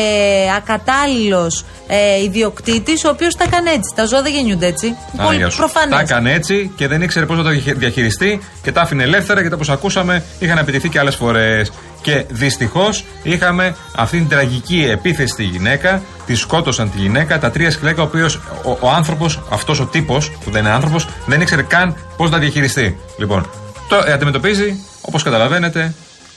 ακατάλληλος 0.58 1.66
ε, 1.88 2.22
ιδιοκτήτης, 2.24 3.04
ο 3.06 3.10
οποίος 3.10 3.36
τα 3.36 3.44
έκανε 3.44 3.70
έτσι. 3.70 3.94
Τα 3.96 4.06
ζώα 4.06 4.22
δεν 4.22 4.34
γεννιούνται 4.34 4.66
έτσι. 4.66 4.88
Α, 5.18 5.24
Πολύ 5.24 5.38
γεια 5.38 5.50
σου. 5.50 5.58
προφανές. 5.58 5.96
Τα 5.96 6.00
έκανε 6.02 6.32
έτσι 6.34 6.72
και 6.76 6.88
δεν 6.88 7.02
ήξερε 7.02 7.26
πώς 7.26 7.38
να 7.38 7.44
τα 7.44 7.50
διαχει- 7.50 7.78
διαχειριστεί 7.78 8.40
και 8.62 8.72
τα 8.72 8.82
άφηνε 8.82 9.04
ελεύθερα 9.04 9.40
γιατί 9.40 9.56
όπως 9.56 9.70
ακούσαμε 9.70 10.24
είχαν 10.40 10.58
επιτεθεί 10.58 10.90
και 10.90 11.00
άλλες 11.00 11.16
φορές. 11.16 11.72
Και 12.02 12.26
δυστυχώς 12.30 13.06
είχαμε 13.24 13.76
αυτή 13.96 14.18
την 14.18 14.28
τραγική 14.28 14.88
επίθεση 14.92 15.28
στη 15.28 15.44
γυναίκα, 15.44 16.02
τη 16.26 16.36
σκότωσαν 16.36 16.92
τη 16.92 16.98
γυναίκα, 16.98 17.40
τα 17.40 17.52
τρία 17.52 17.72
σκυλάκια, 17.72 18.04
ο 18.04 18.06
οποίος 18.06 18.36
ο, 18.64 18.78
ο 18.80 18.90
άνθρωπος, 18.90 19.40
αυτός 19.50 19.80
ο 19.80 19.86
τύπος 19.86 20.32
που 20.44 20.52
δεν 20.52 20.62
είναι 20.66 20.74
άνθρωπος, 20.74 21.08
δεν 21.26 21.42
ήξερε 21.42 21.62
καν 21.62 21.96
πώς 22.18 22.30
να 22.30 22.38
διαχειριστεί. 22.38 22.98
Λοιπόν, 23.18 23.50
το 23.90 23.96
ε, 24.08 24.12
αντιμετωπίζει, 24.12 24.84
όπως 25.02 25.24
καταλαβαίνετε, 25.24 25.94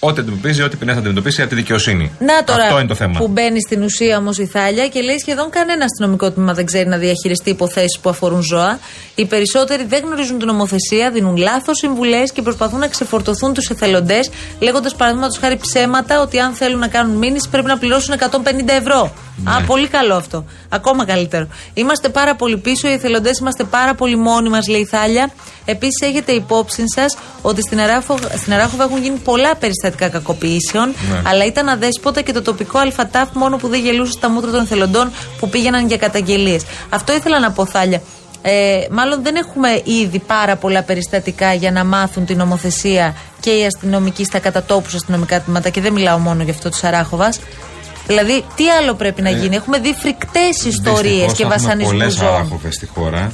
ό,τι 0.06 0.20
αντιμετωπίζει, 0.20 0.62
ό,τι 0.62 0.76
ποινέ 0.76 0.92
θα 0.92 0.98
αντιμετωπίσει 0.98 1.40
από 1.40 1.50
τη 1.50 1.56
δικαιοσύνη. 1.56 2.12
Να 2.18 2.44
τώρα 2.44 2.62
Αυτό 2.62 2.78
είναι 2.78 2.88
το 2.88 2.94
θέμα. 2.94 3.18
που 3.18 3.28
μπαίνει 3.28 3.60
στην 3.60 3.82
ουσία 3.82 4.16
όμως 4.18 4.38
η 4.38 4.46
Θάλια 4.46 4.88
και 4.88 5.00
λέει 5.00 5.18
σχεδόν 5.18 5.50
κανένα 5.50 5.84
αστυνομικό 5.84 6.30
τμήμα 6.30 6.52
δεν 6.52 6.66
ξέρει 6.66 6.88
να 6.88 6.96
διαχειριστεί 6.96 7.50
υποθέσεις 7.50 7.98
που 8.02 8.08
αφορούν 8.08 8.42
ζώα. 8.42 8.78
Οι 9.14 9.24
περισσότεροι 9.26 9.84
δεν 9.84 10.02
γνωρίζουν 10.04 10.38
την 10.38 10.46
νομοθεσία, 10.46 11.10
δίνουν 11.10 11.36
λάθος 11.36 11.76
συμβουλές 11.76 12.32
και 12.32 12.42
προσπαθούν 12.42 12.78
να 12.78 12.88
ξεφορτωθούν 12.88 13.54
τους 13.54 13.68
εθελοντές, 13.70 14.30
λέγοντας 14.58 14.94
παραδείγματος 14.94 15.38
χάρη 15.38 15.56
ψέματα 15.56 16.20
ότι 16.20 16.38
αν 16.38 16.52
θέλουν 16.52 16.78
να 16.78 16.88
κάνουν 16.88 17.16
μήνυση 17.16 17.48
πρέπει 17.48 17.66
να 17.66 17.78
πληρώσουν 17.78 18.14
150 18.14 18.72
ευρώ. 18.80 19.12
Ναι. 19.44 19.50
Α, 19.50 19.62
πολύ 19.66 19.88
καλό 19.88 20.14
αυτό. 20.14 20.44
Ακόμα 20.68 21.04
καλύτερο. 21.04 21.48
Είμαστε 21.74 22.08
πάρα 22.08 22.34
πολύ 22.34 22.56
πίσω, 22.56 22.88
οι 22.88 22.92
εθελοντές 22.92 23.38
είμαστε 23.38 23.64
πάρα 23.64 23.94
πολύ 23.94 24.16
μόνοι 24.16 24.48
μας, 24.48 24.68
λέει 24.68 24.80
η 24.80 24.84
Θάλια. 24.84 25.30
Επίσης, 25.64 26.00
έχετε 26.08 26.32
υπόψη 26.32 26.84
σας 26.94 27.16
ότι 27.42 27.60
στην 27.60 27.80
Αράχοβα, 27.80 28.28
στην 28.36 28.52
Αράχοβα 28.52 28.84
έχουν 28.84 29.02
γίνει 29.02 29.16
πολλά 29.24 29.56
περιστατικά 29.56 29.95
κακοποιήσεων, 29.96 30.88
Ναι. 31.10 31.20
αλλά 31.24 31.44
ήταν 31.44 31.68
αδέσποτα 31.68 32.20
και 32.22 32.32
το 32.32 32.42
τοπικό 32.42 32.78
ΑΛΦΑΤΑΦ 32.78 33.28
μόνο 33.34 33.56
που 33.56 33.68
δεν 33.68 33.80
γελούσε 33.80 34.12
στα 34.12 34.30
μούτρα 34.30 34.50
των 34.50 34.60
εθελοντών 34.60 35.10
που 35.38 35.48
πήγαιναν 35.48 35.86
για 35.86 35.96
καταγγελίες. 35.96 36.62
Αυτό 36.88 37.12
ήθελα 37.14 37.40
να 37.40 37.50
πω, 37.50 37.66
Θάλια. 37.66 38.02
Ε, 38.42 38.86
μάλλον 38.90 39.22
δεν 39.22 39.34
έχουμε 39.36 39.68
ήδη 40.02 40.18
πάρα 40.18 40.56
πολλά 40.56 40.82
περιστατικά 40.82 41.52
για 41.54 41.70
να 41.72 41.84
μάθουν 41.84 42.24
την 42.26 42.36
νομοθεσία 42.36 43.14
και 43.40 43.50
οι 43.50 43.64
αστυνομικοί 43.66 44.24
στα 44.24 44.38
κατατόπους 44.38 44.94
αστυνομικά 44.94 45.40
τμήματα 45.40 45.68
και 45.68 45.80
δεν 45.80 45.92
μιλάω 45.92 46.18
μόνο 46.18 46.42
για 46.42 46.52
αυτό 46.52 46.68
της 46.68 46.84
Αράχοβα. 46.84 47.32
Δηλαδή, 48.06 48.44
τι 48.56 48.68
άλλο 48.68 48.94
πρέπει 48.94 49.22
να 49.22 49.30
γίνει; 49.30 49.56
Έχουμε 49.56 49.78
δει 49.78 49.94
φρικτές 49.98 50.64
ιστορίες 50.64 51.02
Δυστυχώς 51.02 51.32
και 51.32 51.42
έχουμε 51.42 51.56
βασανισμού 51.56 51.90
πολλές 51.90 52.14
ζώων. 52.14 52.34
αράχοβες 52.34 52.74
στη 52.74 52.86
χώρα 52.86 53.32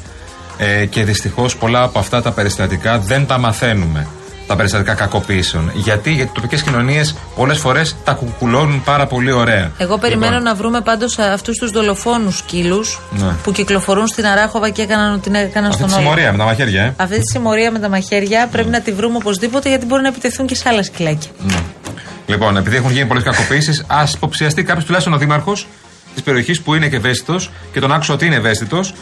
ε, 0.59 0.87
και 0.87 1.05
δυστυχώς 1.05 1.57
πολλά 1.57 1.83
από 1.83 1.99
αυτά 1.99 2.23
τα 2.23 2.31
περιστατικά 2.33 2.99
δεν 2.99 3.27
τα 3.27 3.39
μαθαίνουμε. 3.39 4.07
Τα 4.53 4.59
περιστατικά 4.59 4.95
κακοποίησεων. 4.95 5.71
Γιατί, 5.75 6.11
γιατί 6.13 6.31
οι 6.31 6.35
τοπικές 6.35 6.63
κοινωνίες 6.63 7.15
πολλές 7.37 7.59
φορές 7.59 7.97
τα 8.05 8.13
κουκουλώνουν 8.13 8.83
πάρα 8.85 9.07
πολύ 9.07 9.33
ωραία. 9.33 9.71
Εγώ 9.79 9.99
περιμένω 9.99 10.31
Λοιπόν, 10.33 10.45
να 10.49 10.55
βρούμε 10.55 10.81
πάντως 10.81 11.19
αυτούς 11.19 11.59
τους 11.59 11.71
δολοφόνους 11.71 12.37
σκύλους 12.37 13.01
Ναι. 13.11 13.35
που 13.43 13.53
κυκλοφορούν 13.53 14.07
στην 14.07 14.27
Αράχοβα 14.27 14.71
και 14.71 14.83
έκαναν 14.83 15.13
ό,τι 15.15 15.31
έκαναν 15.39 15.71
Αυτή 15.71 15.77
στον 15.77 15.87
τη 15.87 15.93
όλο. 15.95 16.03
συμμορία 16.03 16.33
με 16.33 16.39
τα 16.39 16.45
μαχαίρια, 16.45 16.83
ε. 16.83 16.95
Αυτή 16.97 17.17
τη 17.17 17.27
συμμορία 17.33 17.71
με 17.71 17.79
τα 17.79 17.89
μαχαίρια 17.89 18.49
πρέπει 18.53 18.69
να 18.69 18.81
τη 18.81 18.93
βρούμε 18.93 19.17
οπωσδήποτε 19.17 19.69
γιατί 19.69 19.87
μπορεί 19.87 20.03
να 20.03 20.09
επιτεθούν 20.09 20.47
και 20.47 20.55
σε 20.55 20.69
άλλα 20.69 20.83
σκυλάκια. 20.83 21.31
Λοιπόν, 22.27 22.57
επειδή 22.57 22.77
έχουν 22.77 22.91
γίνει 22.91 23.07
πολλές 23.07 23.23
κακοποίησεις, 23.25 23.85
ας 23.87 24.13
υποψιαστεί 24.15 24.63
κάποιος, 24.63 24.85
τουλάχιστον 24.85 25.15
ο 25.15 25.19
δήμαρχος 25.19 25.67
της 26.15 26.23
περιοχής 26.23 26.61
που 26.61 26.75
είναι 26.75 26.89
και 26.89 26.97
ευαίσθητος 26.97 27.51
και 27.73 27.81
τον 27.81 27.93
άκουσα 27.93 28.15
ότι 28.15 28.27
είναι 28.27 28.35
ευαίσθητος, 28.37 28.95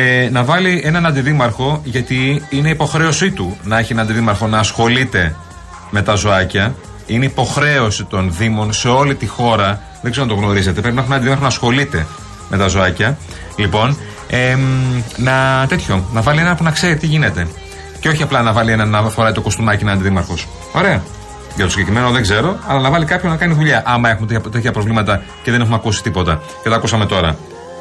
ε, 0.00 0.28
να 0.30 0.44
βάλει 0.44 0.82
έναν 0.84 1.06
αντιδήμαρχο, 1.06 1.80
γιατί 1.84 2.42
είναι 2.48 2.68
υποχρέωσή 2.68 3.30
του 3.30 3.56
να 3.62 3.78
έχει 3.78 3.92
έναν 3.92 4.04
αντιδήμαρχο 4.04 4.46
να 4.46 4.58
ασχολείται 4.58 5.34
με 5.90 6.02
τα 6.02 6.14
ζωάκια. 6.14 6.74
Είναι 7.06 7.24
υποχρέωση 7.24 8.04
των 8.04 8.32
Δήμων 8.38 8.72
σε 8.72 8.88
όλη 8.88 9.14
τη 9.14 9.26
χώρα. 9.26 9.80
Δεν 10.02 10.10
ξέρω 10.10 10.26
αν 10.26 10.36
το 10.36 10.40
γνωρίζετε. 10.40 10.80
Πρέπει 10.80 10.94
να 10.94 11.00
έχουμε 11.00 11.16
έναν 11.16 11.16
αντιδήμαρχο 11.16 11.42
να 11.42 11.48
ασχολείται 11.48 12.06
με 12.48 12.56
τα 12.56 12.66
ζωάκια. 12.66 13.18
Λοιπόν, 13.56 13.98
ε, 14.28 14.54
μ, 14.54 15.02
να 15.16 15.66
τέτοιο, 15.68 16.04
να 16.12 16.22
βάλει 16.22 16.40
έναν 16.40 16.56
που 16.56 16.64
να 16.64 16.70
ξέρει 16.70 16.96
τι 16.96 17.06
γίνεται. 17.06 17.46
Και 18.00 18.08
όχι 18.08 18.22
απλά 18.22 18.42
να 18.42 18.52
βάλει 18.52 18.72
έναν 18.72 18.88
να 18.88 19.02
φοράει 19.02 19.32
το 19.32 19.40
κοστούμάκι 19.40 19.84
να 19.84 19.90
είναι 19.90 20.00
αντιδήμαρχος. 20.00 20.48
Ωραία. 20.72 21.02
Για 21.54 21.64
το 21.64 21.70
συγκεκριμένο 21.70 22.10
δεν 22.10 22.22
ξέρω, 22.22 22.58
αλλά 22.66 22.80
να 22.80 22.90
βάλει 22.90 23.04
κάποιον 23.04 23.32
να 23.32 23.38
κάνει 23.38 23.54
δουλειά. 23.54 23.82
Άμα 23.86 24.10
έχουμε 24.10 24.26
τέτοια, 24.26 24.50
τέτοια 24.50 24.72
προβλήματα 24.72 25.22
και 25.42 25.50
δεν 25.50 25.60
έχουμε 25.60 25.76
ακούσει 25.76 26.02
τίποτα. 26.02 26.40
Και 26.62 26.68
τα 26.68 26.76
ακούσαμε 26.76 27.06
τώρα. 27.06 27.36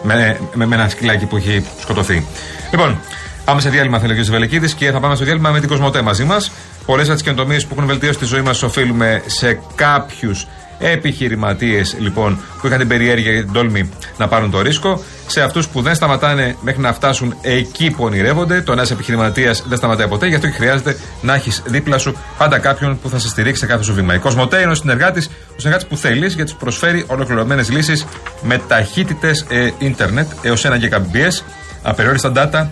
Με, 0.08 0.40
με, 0.54 0.66
με 0.66 0.76
ένα 0.76 0.90
σκυλάκι 0.90 1.26
που 1.26 1.38
έχει 1.38 1.66
σκοτωθεί. 1.80 2.26
Λοιπόν, 2.72 3.00
πάμε 3.46 3.62
σε 3.62 3.70
διάλειμμα, 3.70 4.00
θέλει 4.00 4.20
ο 4.20 4.24
κ. 4.24 4.26
Βελεκίδης, 4.26 4.74
και 4.74 4.92
θα 4.92 5.00
πάμε 5.00 5.16
στο 5.16 5.24
διάλειμμα 5.24 5.50
με 5.50 5.60
την 5.60 5.70
Κοσμοτέ 5.70 6.02
μαζί 6.02 6.24
μας. 6.24 6.52
Πολλές 6.86 7.08
από 7.08 7.18
τι 7.18 7.24
καινοτομίες 7.24 7.66
που 7.66 7.74
έχουν 7.74 7.88
βελτιώσει 7.88 8.20
τη 8.20 8.26
ζωή 8.26 8.42
μας 8.42 8.64
οφείλουμε 8.64 9.24
σε 9.26 9.60
κάποιους 9.76 10.48
επιχειρηματίες 10.80 11.96
λοιπόν 12.00 12.40
που 12.62 12.68
είχαν 12.68 12.80
την 12.80 12.88
περιέργεια 12.88 13.34
και 13.34 13.42
την 13.42 13.54
τόλμη 13.54 13.90
να 14.18 14.28
πάρουν 14.28 14.52
το 14.52 14.62
ρίσκο. 14.62 15.04
Σε 15.28 15.42
αυτούς 15.42 15.68
που 15.68 15.82
δεν 15.82 15.96
σταματάνε 15.96 16.56
μέχρι 16.62 16.82
να 16.82 16.94
φτάσουν 16.94 17.36
εκεί 17.42 17.92
που 17.92 18.04
ονειρεύονται. 18.04 18.62
Το 18.62 18.72
ένας 18.72 18.92
επιχειρηματίας 18.92 19.64
δεν 19.68 19.78
σταματάει 19.78 20.08
ποτέ, 20.08 20.28
γι' 20.28 20.36
αυτό 20.36 20.48
και 20.48 20.54
χρειάζεται 20.54 20.98
να 21.22 21.34
έχεις 21.34 21.64
δίπλα 21.66 21.98
σου 21.98 22.16
πάντα 22.38 22.60
κάποιον 22.60 23.00
που 23.02 23.10
θα 23.10 23.20
σε 23.20 23.28
στηρίξει 23.28 23.60
σε 23.60 23.66
κάθε 23.66 23.84
σου 23.84 23.94
βήμα. 23.94 24.14
Η 24.14 24.20
Κοσμοτέ 24.20 24.62
είναι 24.62 24.72
ο 24.72 24.76
συνεργάτης, 24.76 25.28
ο 25.28 25.60
συνεργάτης 25.60 25.88
που 25.88 25.98
θέλεις 25.98 26.34
γιατί 26.34 26.50
σου 26.50 26.58
προσφέρει 26.58 27.04
ολοκληρωμένες 27.08 27.70
λύσεις 27.70 28.06
με 28.42 28.62
ταχύτητες 28.68 29.46
ε, 29.50 29.72
ίντερνετ 29.78 30.28
έως 30.42 30.66
1 30.68 30.70
Gbps, 30.70 31.44
απεριόριστα 31.82 32.32
data, 32.36 32.68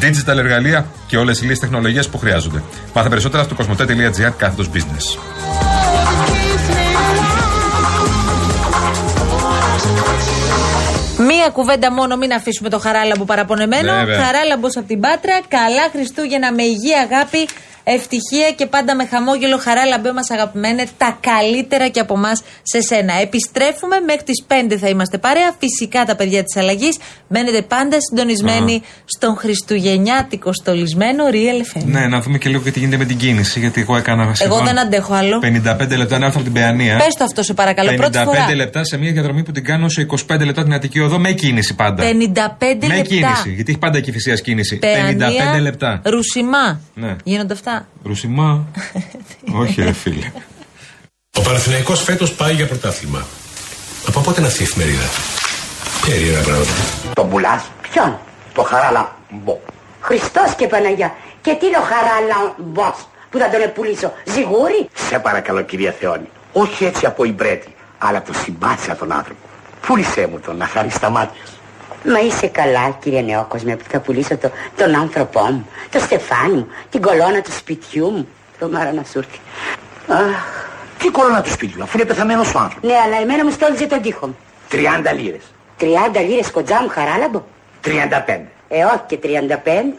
digital 0.00 0.36
εργαλεία 0.36 0.86
και 1.06 1.16
όλες 1.16 1.40
οι 1.40 1.42
λύσεις 1.42 1.58
τεχνολογίας 1.58 2.08
που 2.08 2.18
χρειάζονται. 2.18 2.62
Μάθε 2.94 3.08
περισσότερα 3.08 3.42
στο 3.42 3.54
κοσμοτέ.gr 3.54 4.32
κάθετος 4.36 4.70
business. 4.74 5.18
Μία 11.18 11.48
κουβέντα 11.48 11.92
μόνο, 11.92 12.16
μην 12.16 12.32
αφήσουμε 12.32 12.68
το 12.68 12.78
χαράλαμπο 12.78 13.24
παραπονεμένο. 13.24 13.92
Βέβαια. 13.92 14.24
Χαράλαμπος 14.24 14.76
από 14.76 14.86
την 14.86 15.00
Πάτρα. 15.00 15.40
Καλά 15.48 15.88
Χριστούγεννα 15.92 16.52
με 16.52 16.62
υγεία, 16.62 17.00
αγάπη, 17.10 17.48
ευτυχία 17.94 18.50
και 18.56 18.66
πάντα 18.66 18.94
με 18.94 19.06
χαμόγελο. 19.06 19.58
Χαράλαμπε 19.58 20.12
μας 20.12 20.30
αγαπημένε, 20.30 20.86
τα 20.98 21.18
καλύτερα 21.20 21.88
και 21.88 22.00
από 22.00 22.14
εμάς 22.14 22.42
σε 22.62 22.80
σένα. 22.80 23.14
Επιστρέφουμε 23.20 23.96
μέχρι 24.06 24.22
τις 24.22 24.44
5 24.48 24.76
θα 24.76 24.88
είμαστε 24.88 25.18
παρέα. 25.18 25.50
Φυσικά 25.58 26.04
τα 26.04 26.16
παιδιά 26.16 26.42
της 26.44 26.56
αλλαγής. 26.56 26.98
Μένετε 27.28 27.62
πάντα 27.62 27.96
συντονισμένοι 28.00 28.82
στον 29.04 29.36
Χριστουγεννιάτικο 29.36 30.52
στολισμένο 30.52 31.24
Real 31.30 31.78
FM. 31.78 31.82
Ναι, 31.84 32.06
να 32.06 32.20
δούμε 32.20 32.38
και 32.38 32.48
λίγο 32.48 32.62
και 32.62 32.70
τι 32.70 32.78
γίνεται 32.78 32.96
με 32.96 33.04
την 33.04 33.16
κίνηση. 33.16 33.58
Γιατί 33.60 33.80
εγώ 33.80 33.96
έκανα 33.96 34.34
σχεδόν 34.34 34.64
δεν 34.64 34.78
αντέχω 34.78 35.14
άλλο. 35.14 35.40
55 35.42 35.96
λεπτά 35.96 36.18
να 36.18 36.26
έρθω 36.26 36.36
από 36.36 36.44
την 36.44 36.52
Παιανία. 36.52 36.96
Πες 36.96 37.14
το 37.14 37.24
αυτό 37.24 37.42
σε 37.42 37.54
παρακαλώ, 37.54 37.90
55 37.90 37.96
πρώτη 37.96 38.18
φορά. 38.18 38.54
λεπτά 38.54 38.84
σε 38.84 38.96
μια 38.96 39.12
διαδρομή 39.12 39.42
που 39.42 39.52
την 39.52 39.64
κάνω 39.64 39.88
σε 39.88 40.06
25 40.28 40.44
λεπτά 40.44 40.62
την 40.62 40.72
Αττική 40.72 41.00
Οδό 41.00 41.18
με 41.18 41.32
κίνηση 41.32 41.74
πάντα. 41.74 42.04
55 42.04 42.88
με 42.88 42.94
λεπτά. 42.94 43.02
κίνηση. 43.02 43.52
Γιατί 43.54 43.70
έχει 43.70 43.78
πάντα 43.78 43.98
εκεί 43.98 44.12
φυσία 44.12 44.34
κίνηση. 44.34 44.76
Παιανία, 44.76 45.28
55 45.56 45.60
λεπτά. 45.60 46.00
Ρουσιμά. 46.04 46.80
Ναι. 46.94 47.16
Γίνονται 47.24 47.52
αυτά; 47.52 47.75
Ρουσιμά. 48.04 48.66
Όχι, 49.60 49.82
ρε 49.82 49.92
φίλε. 49.92 50.32
Ο 51.38 51.40
Παναθηναϊκός 51.40 52.02
φέτος 52.02 52.32
πάει 52.34 52.54
για 52.54 52.66
πρωτάθλημα. 52.66 53.26
Από 54.08 54.20
πότε 54.20 54.40
είναι 54.40 54.48
αυτή 54.48 54.62
η 54.62 54.64
εφημερίδα; 54.64 55.08
Περίεργα 56.06 56.42
πράγματα. 56.42 56.70
Τον 57.14 57.28
πουλάς. 57.28 57.64
Ποιον, 57.90 58.18
Το 58.54 58.62
χαράλα 58.62 59.16
μπο. 59.30 59.60
Χριστός 60.00 60.54
και 60.56 60.66
Παναγιά. 60.66 61.14
Και 61.40 61.54
τι 61.54 61.66
είναι 61.66 61.76
ο 61.76 61.86
χαραλαμπός 61.92 63.08
που 63.30 63.38
θα 63.38 63.50
τον 63.50 63.72
πουλήσω, 63.74 64.12
ζιγούρι; 64.24 64.88
Σε 65.08 65.18
παρακαλώ 65.18 65.62
κυρία 65.62 65.94
Θεόνη. 66.00 66.28
Όχι 66.52 66.84
έτσι 66.84 67.06
από 67.06 67.24
ιμπρέτη, 67.24 67.74
αλλά 67.98 68.22
το 68.22 68.32
συμπάθησα 68.32 68.96
τον 68.96 69.12
άνθρωπο. 69.12 69.40
Πούλησέ 69.86 70.26
μου 70.26 70.40
τον 70.40 70.56
να 70.56 70.66
χάρει 70.66 70.90
στα 70.90 71.10
μάτια 71.10 71.46
σου. 71.46 71.55
Μα 72.04 72.18
είσαι 72.18 72.46
καλά 72.46 72.90
κύριε 73.00 73.20
Νεόκοσμε 73.20 73.76
που 73.76 73.84
θα 73.90 73.98
πουλήσω 74.00 74.36
το, 74.36 74.50
τον 74.76 74.94
άνθρωπό 74.94 75.40
μου, 75.40 75.68
το 75.90 75.98
στεφάνι 75.98 76.52
μου, 76.52 76.66
την 76.90 77.00
κολόνα 77.00 77.40
του 77.40 77.52
σπιτιού 77.52 78.10
μου. 78.10 78.28
Το 78.58 78.68
μάρα 78.68 78.92
να 78.92 79.02
σου 79.04 79.18
έρθει. 79.18 79.38
Αχ, 80.08 80.44
Τι 80.98 81.08
κολόνα 81.10 81.42
του 81.42 81.50
σπιτιού, 81.50 81.82
αφού 81.82 81.98
είναι 81.98 82.06
πεθαμένος 82.06 82.54
ο 82.54 82.58
άνθρωπος. 82.58 82.90
ναι, 82.90 82.96
αλλά 83.04 83.16
εμένα 83.20 83.44
μου 83.44 83.50
στόλιζε 83.50 83.86
τον 83.86 84.02
τοίχο 84.02 84.26
μου. 84.26 84.36
30 84.70 84.76
λίρες. 85.20 85.42
30 85.80 85.86
λίρες 86.28 86.50
κοντζά 86.50 86.82
μου 86.82 86.88
χαράλαμπο. 86.88 87.42
35. 87.84 88.40
Ε, 88.68 88.84
όχι 88.84 89.00
και 89.06 89.18
35. 89.22 89.94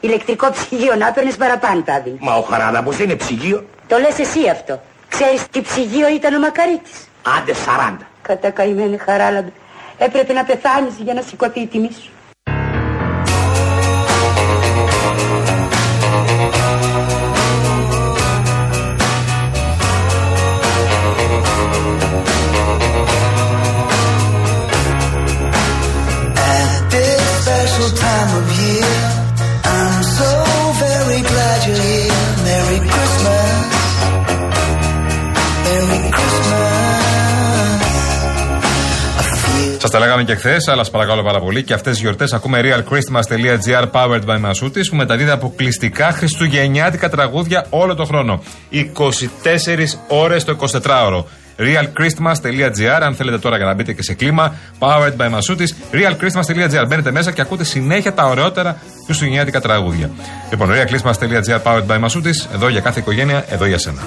Ηλεκτρικό 0.00 0.50
ψυγείο 0.50 0.94
να 0.94 1.12
παίρνεις 1.12 1.36
παραπάνω 1.36 1.80
τα 1.82 2.00
δίνει. 2.00 2.16
Μα 2.20 2.34
ο 2.34 2.40
χαράλαμπος 2.42 2.96
δεν 2.96 3.06
είναι 3.06 3.14
ψυγείο. 3.18 3.64
Το 3.88 3.98
λες 3.98 4.18
εσύ 4.18 4.48
αυτό. 4.50 4.80
Ξέρεις 5.08 5.46
τι 5.50 5.60
ψυγείο 5.60 6.08
ήταν 6.08 6.34
ο 6.34 6.38
Μακαρίτης; 6.38 7.08
Άντε 7.38 7.52
40. 7.52 7.96
Κατά 8.22 8.50
καημένη 8.50 8.96
χαράλαμπε. 8.98 9.52
Έπρεπε 9.98 10.32
να 10.32 10.44
πεθάνεις 10.44 10.94
για 10.98 11.14
να 11.14 11.22
σηκωθεί 11.22 11.60
η 11.60 11.66
τιμή 11.66 11.90
σου. 11.92 12.10
Τα 39.94 40.00
λέγαμε 40.00 40.24
και 40.24 40.34
χθες, 40.34 40.68
αλλά 40.68 40.82
σας 40.82 40.90
παρακαλώ 40.90 41.22
πάρα 41.22 41.40
πολύ. 41.40 41.62
Και 41.62 41.72
αυτές 41.72 41.92
τις 41.92 42.00
γιορτές 42.00 42.32
ακούμε 42.32 42.60
realchristmas.gr 42.62 43.90
powered 43.90 44.24
by 44.26 44.50
Masutis 44.50 44.86
που 44.90 44.96
μεταδίδει 44.96 45.30
αποκλειστικά 45.30 46.10
χριστουγεννιάτικα 46.10 47.08
τραγούδια 47.08 47.66
όλο 47.70 47.94
το 47.94 48.04
χρόνο. 48.04 48.42
24 48.70 49.98
ώρες 50.08 50.44
το 50.44 50.56
24ωρο. 50.60 51.24
realchristmas.gr 51.58 53.00
Αν 53.02 53.14
θέλετε 53.14 53.38
τώρα 53.38 53.56
για 53.56 53.66
να 53.66 53.74
μπείτε 53.74 53.92
και 53.92 54.02
σε 54.02 54.14
κλίμα, 54.14 54.54
powered 54.78 55.16
by 55.16 55.30
Masutis. 55.30 55.70
realchristmas.gr 55.92 56.86
Μπαίνετε 56.88 57.10
μέσα 57.10 57.32
και 57.32 57.40
ακούτε 57.40 57.64
συνέχεια 57.64 58.12
τα 58.14 58.24
ωραιότερα 58.24 58.76
χριστουγεννιάτικα 59.04 59.60
τραγούδια. 59.60 60.10
Λοιπόν, 60.50 60.70
realchristmas.gr 60.72 61.62
powered 61.62 61.86
by 61.86 62.04
Masutis. 62.04 62.54
Εδώ 62.54 62.68
για 62.68 62.80
κάθε 62.80 63.00
οικογένεια, 63.00 63.44
εδώ 63.48 63.66
για 63.66 63.78
σένα. 63.78 64.00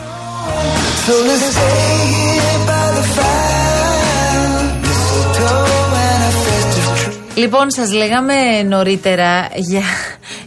Λοιπόν, 7.38 7.72
σας 7.72 7.91
λέγαμε 7.91 8.34
νωρίτερα 8.67 9.48
για, 9.56 9.82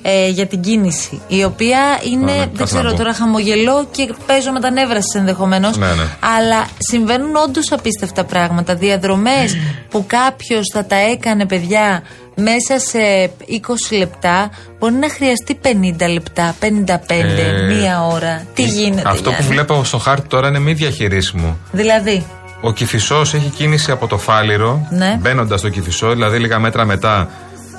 ε, 0.02 0.28
για 0.28 0.47
την 0.47 0.61
κίνηση. 0.61 1.20
Η 1.28 1.44
οποία 1.44 1.78
είναι, 2.12 2.30
Α, 2.30 2.35
ναι, 2.35 2.38
δεν 2.38 2.49
κάτσε 2.49 2.64
ξέρω 2.64 2.82
να 2.82 2.90
πω. 2.90 2.97
τώρα, 2.97 3.14
χαμογελώ 3.14 3.87
και 3.90 4.14
παίζω 4.26 4.52
με 4.52 4.61
τα 4.61 4.70
νεύρα 4.70 4.94
σας 5.02 5.14
ενδεχομένως. 5.14 5.76
Ναι, 5.76 5.87
ναι. 5.87 6.02
Αλλά 6.37 6.66
συμβαίνουν 6.78 7.37
όντως 7.37 7.73
απίστευτα 7.73 8.25
πράγματα. 8.25 8.75
Διαδρομές 8.75 9.56
που 9.90 10.04
κάποιος 10.06 10.64
θα 10.73 10.85
τα 10.85 10.97
έκανε, 10.97 11.47
παιδιά, 11.47 12.02
μέσα 12.35 12.78
σε 12.78 13.30
20 13.47 13.97
λεπτά, 13.99 14.50
μπορεί 14.78 14.94
να 14.94 15.11
χρειαστεί 15.11 15.59
50 15.62 16.09
λεπτά, 16.12 16.54
55, 16.61 17.42
Ε, 17.42 17.75
μία 17.75 18.02
ώρα. 18.06 18.42
Τι 18.54 18.62
γίνεται. 18.62 19.02
Αυτό 19.09 19.30
που 19.30 19.37
Γιάννη; 19.38 19.54
βλέπω 19.54 19.85
στο 19.85 19.99
χάρτη 19.99 20.28
τώρα 20.28 20.49
είναι 20.49 20.59
μη 20.59 20.73
διαχειρίσιμο. 20.73 21.56
Δηλαδή, 21.73 22.26
Ο 22.61 22.73
Κυφισός 22.73 23.35
έχει 23.35 23.49
κίνηση 23.49 23.90
από 23.90 24.07
το 24.07 24.19
Φάληρο, 24.19 24.87
Ναι. 24.90 25.17
μπαίνοντας 25.21 25.61
στο 25.61 25.69
Κυφισό, 25.69 26.11
δηλαδή 26.12 26.38
λίγα 26.38 26.59
μέτρα 26.59 26.85
μετά 26.85 27.29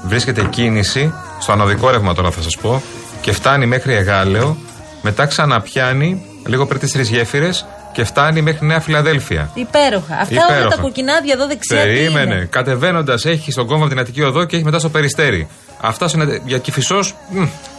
βρίσκεται 0.05 0.43
κίνηση, 0.49 1.13
στο 1.39 1.51
ανωδικό 1.51 1.89
ρεύμα 1.89 2.13
τώρα 2.13 2.31
θα 2.31 2.41
σας 2.41 2.57
πω, 2.61 2.81
και 3.21 3.31
φτάνει 3.31 3.65
μέχρι 3.65 3.93
Εγάλεο, 3.95 4.57
μετά 5.01 5.25
ξαναπιάνει 5.25 6.25
λίγο 6.45 6.65
πριν 6.65 6.79
τις 6.79 6.91
τρεις 6.91 7.09
γέφυρες 7.09 7.65
και 7.93 8.03
φτάνει 8.03 8.41
μέχρι 8.41 8.65
Νέα 8.65 8.79
Φιλαδέλφια. 8.79 9.49
υπέροχα. 9.53 10.15
Αυτά 10.21 10.35
όλα 10.35 10.45
Υπέροχα. 10.55 10.75
τα 10.75 10.81
κοκκινάδια 10.81 11.33
εδώ 11.33 11.47
δεξιά. 11.47 11.77
τι 11.77 11.83
Περίμενε. 11.83 12.33
είναι; 12.35 12.45
Κατεβαίνοντας 12.45 13.25
έχει 13.25 13.51
στον 13.51 13.65
κόμμα 13.67 13.79
από 13.79 13.89
την 13.89 13.99
Αττική 13.99 14.21
Οδό 14.21 14.43
και 14.45 14.55
έχει 14.55 14.65
μετά 14.65 14.79
στο 14.79 14.89
Περιστέρι. 14.89 15.47
Αυτά 15.81 16.09
είναι 16.15 16.41
για 16.45 16.57
Κυφισός. 16.57 17.15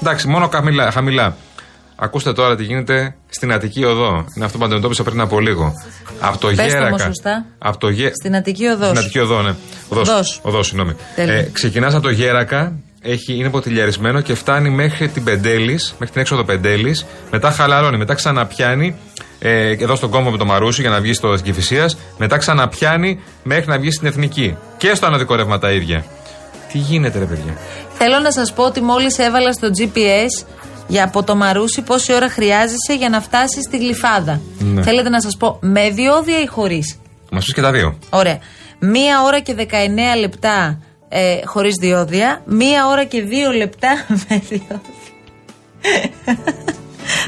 Εντάξει, 0.02 0.28
μόνο 0.28 0.48
χαμηλά, 0.52 0.90
χαμηλά. 0.90 1.36
Ακούστε 1.96 2.32
τώρα 2.32 2.56
τι 2.56 2.64
γίνεται 2.64 3.14
στην 3.28 3.52
Αττική 3.52 3.84
Οδό. 3.84 4.24
Είναι 4.36 4.44
αυτό 4.44 4.58
που 4.58 4.64
αντιμετώπισα 4.64 5.02
πριν 5.02 5.20
από 5.20 5.40
λίγο. 5.40 5.72
Από 6.20 6.38
το 6.38 6.46
Πες 6.46 6.56
το 6.56 6.62
Γέρακα. 6.62 6.86
όμως 6.86 7.02
σωστά. 7.02 7.44
Από 7.58 7.78
το 7.78 7.88
Γέ... 7.88 8.10
Στην 8.14 8.36
Αττική 8.36 8.66
Οδός. 8.66 8.86
Στην 8.86 8.98
Αττική 8.98 9.18
Οδό, 9.18 9.42
ναι. 9.42 9.54
Οδός. 9.88 10.08
Οδός. 10.08 10.40
Οδός, 10.42 10.66
συγγνώμη. 10.66 10.94
Τέλεια. 11.14 11.34
Ε, 11.34 11.48
Ξεκινάς 11.52 11.94
από 11.94 12.02
το 12.02 12.10
Γέρακα, 12.10 12.72
έχει, 13.02 13.34
είναι 13.34 13.50
ποτηλιαρισμένο 13.50 14.20
και 14.20 14.34
φτάνει 14.34 14.70
μέχρι 14.70 15.08
την 15.08 15.24
Πεντέλης, 15.24 15.90
μέχρι 15.98 16.12
την 16.12 16.20
έξοδο 16.20 16.44
Πεντέλης. 16.44 17.06
Μετά 17.30 17.50
χαλαρώνει, 17.50 17.96
μετά 17.96 18.14
ξαναπιάνει 18.14 18.96
ε, 19.38 19.70
εδώ 19.70 19.94
στον 19.94 20.10
κόμμα 20.10 20.30
με 20.30 20.36
το 20.38 20.44
Μαρούσι 20.44 20.80
για 20.80 20.90
να 20.90 21.00
βγει 21.00 21.12
στο 21.12 21.34
Κυφυσία. 21.42 21.90
Μετά 22.18 22.36
ξαναπιάνει 22.36 23.20
μέχρι 23.42 23.68
να 23.70 23.78
βγει 23.78 23.90
στην 23.90 24.06
Εθνική. 24.06 24.56
Και 24.76 24.94
στο 24.94 25.06
ανωδικό 25.06 25.34
ρεύμα 25.34 25.58
τα 25.58 25.72
ίδια. 25.72 26.04
Τι 26.72 26.78
γίνεται, 26.78 27.18
ρε 27.18 27.24
παιδιά; 27.24 27.56
Θέλω 27.98 28.18
να 28.18 28.32
σας 28.32 28.52
πω 28.52 28.64
ότι 28.64 28.80
μόλις 28.80 29.18
έβαλα 29.18 29.52
στο 29.52 29.68
GPS 29.78 30.46
για 30.86 31.04
από 31.04 31.22
το 31.22 31.34
Μαρούσι 31.36 31.82
πόση 31.82 32.12
ώρα 32.14 32.28
χρειάζεσαι 32.28 32.94
για 32.98 33.08
να 33.08 33.20
φτάσεις 33.20 33.62
στη 33.68 33.76
γλυφάδα. 33.78 34.40
Ναι. 34.58 34.82
Θέλετε 34.82 35.08
να 35.08 35.20
σας 35.20 35.36
πω 35.36 35.58
με 35.60 35.90
διόδια 35.90 36.40
ή 36.40 36.46
χωρίς; 36.46 36.98
Μα 37.30 37.38
πει 37.38 37.52
και 37.52 37.60
τα 37.60 37.70
δύο. 37.72 37.98
Ωραία. 38.10 38.38
Μία 38.78 39.22
ώρα 39.22 39.40
και 39.40 39.54
19 39.58 39.62
λεπτά 40.20 40.78
ε, 41.08 41.36
χωρίς 41.44 41.74
διόδια. 41.80 42.42
Μία 42.46 42.86
ώρα 42.86 43.04
και 43.04 43.24
2 43.52 43.56
λεπτά 43.56 43.88
με 44.28 44.42
διόδια. 44.48 44.80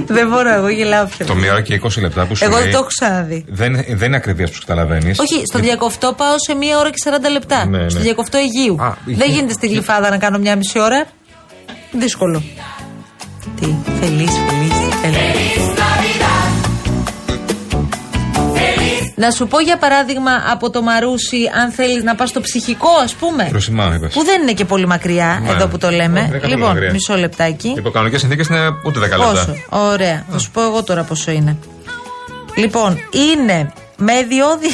δεν 0.07 0.29
μπορώ, 0.29 0.55
εγώ 0.55 0.69
γελάω 0.69 1.07
πια. 1.07 1.27
Το 1.27 1.35
μία 1.35 1.53
ώρα 1.53 1.61
και 1.61 1.81
20 1.85 1.89
λεπτά 2.01 2.27
που 2.27 2.35
σου 2.37 2.45
Εγώ 2.45 2.53
λέει, 2.55 2.63
δεν 2.63 2.73
το 2.73 2.79
έχω 2.79 2.87
ξαναδεί. 2.87 3.45
Δεν, 3.49 3.73
δεν 3.89 4.07
είναι 4.07 4.17
ακριβίας 4.17 4.51
που 4.51 4.59
καταλαβαίνεις. 4.61 5.19
Όχι, 5.19 5.43
στο 5.47 5.59
διακοφτό 5.59 6.13
πάω 6.13 6.35
σε 6.47 6.55
μία 6.55 6.79
ώρα 6.79 6.91
και 6.91 6.97
40 7.05 7.31
λεπτά. 7.33 7.67
Ναι, 7.67 7.79
ναι. 7.79 7.89
Στο 7.89 8.01
διακοφτό 8.01 8.39
Αιγείου. 8.39 8.77
Α, 8.83 8.97
Δεν 9.05 9.15
είχε- 9.15 9.25
γίνεται 9.33 9.53
στη 9.53 9.67
γλυφάδα 9.67 10.11
να 10.11 10.19
κάνω 10.19 10.39
μία 10.39 10.57
μισή 10.57 10.79
ώρα. 10.79 11.05
Δύσκολο. 11.93 12.43
Τι, 13.61 13.75
φελής, 14.01 14.31
φελής, 14.49 14.75
φελής. 15.03 15.73
Να 19.17 19.31
σου 19.31 19.47
πω 19.47 19.61
για 19.61 19.77
παράδειγμα 19.77 20.31
από 20.51 20.71
το 20.71 20.83
Μαρούσι, 20.83 21.39
αν 21.63 21.71
θέλεις 21.71 22.03
να 22.03 22.15
πας 22.15 22.29
στο 22.29 22.41
ψυχικό, 22.41 22.89
ας 23.05 23.15
πούμε. 23.15 23.47
Προσημά, 23.51 23.93
είπες. 23.97 24.13
Που 24.13 24.25
δεν 24.25 24.43
είναι 24.43 24.53
και 24.53 24.65
πολύ 24.65 24.87
μακριά, 24.87 25.41
Ναι. 25.43 25.51
εδώ 25.51 25.67
που 25.67 25.79
το 25.79 25.91
λέμε. 25.91 26.21
Όχι, 26.21 26.29
δεν 26.29 26.29
είναι 26.29 26.39
καθόλου 26.39 26.55
λοιπόν, 26.57 26.69
μακριά. 26.73 26.91
μισό 26.91 27.15
λεπτάκι. 27.17 27.75
Υπό 27.77 27.91
κανονικές 27.91 28.21
συνθήκες 28.21 28.47
είναι 28.47 28.61
ούτε 28.87 28.99
10 28.99 29.03
λεπτά. 29.17 29.17
Πόσο; 29.17 29.55
Ωραία. 29.69 30.25
Θα 30.31 30.39
σου 30.39 30.51
πω 30.51 30.63
εγώ 30.63 30.83
τώρα 30.83 31.03
πόσο 31.03 31.31
είναι. 31.31 31.57
Λοιπόν, 32.57 32.99
είναι 33.11 33.73
με 33.97 34.13
διόδι. 34.29 34.69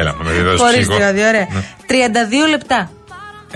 Έλα, 0.00 0.14
με 0.22 0.32
διόδι 0.32 0.56
Χωρίς 0.58 0.74
ψυχικό. 0.74 0.96
διόδι, 0.96 1.26
ωραία. 1.28 1.46
Ναι. 1.50 1.62
32 1.86 2.48
λεπτά. 2.50 2.90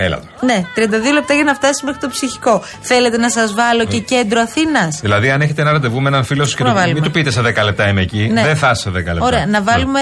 Έλα 0.00 0.16
τώρα. 0.16 0.30
Ναι, 0.40 0.64
32 0.74 1.12
λεπτά 1.12 1.34
για 1.34 1.44
να 1.44 1.54
φτάσει 1.54 1.84
μέχρι 1.84 2.00
το 2.00 2.08
ψυχικό. 2.08 2.62
Θέλετε 2.80 3.16
να 3.18 3.30
σας 3.30 3.54
βάλω 3.54 3.84
και 3.84 3.98
κέντρο 3.98 4.40
Αθήνας; 4.40 4.98
Δηλαδή, 5.00 5.30
αν 5.30 5.40
έχετε 5.40 5.62
ένα 5.62 5.72
ραντεβού 5.72 6.00
με 6.00 6.08
έναν 6.08 6.24
φίλο 6.24 6.44
σας 6.44 6.54
και 6.54 6.62
Να 6.62 6.68
του, 6.68 6.74
βάλουμε. 6.74 6.94
μην 6.94 7.02
του 7.02 7.10
πείτε 7.10 7.30
σε 7.30 7.40
10 7.40 7.64
λεπτά 7.64 7.88
είμαι 7.88 8.00
εκεί, 8.00 8.28
Ναι. 8.32 8.42
δεν 8.42 8.56
θα 8.56 8.70
είσαι 8.70 8.82
σε 8.82 8.90
10 8.90 8.92
λεπτά. 8.94 9.24
Ωραία, 9.26 9.46
να 9.46 9.62
βάλουμε 9.62 10.00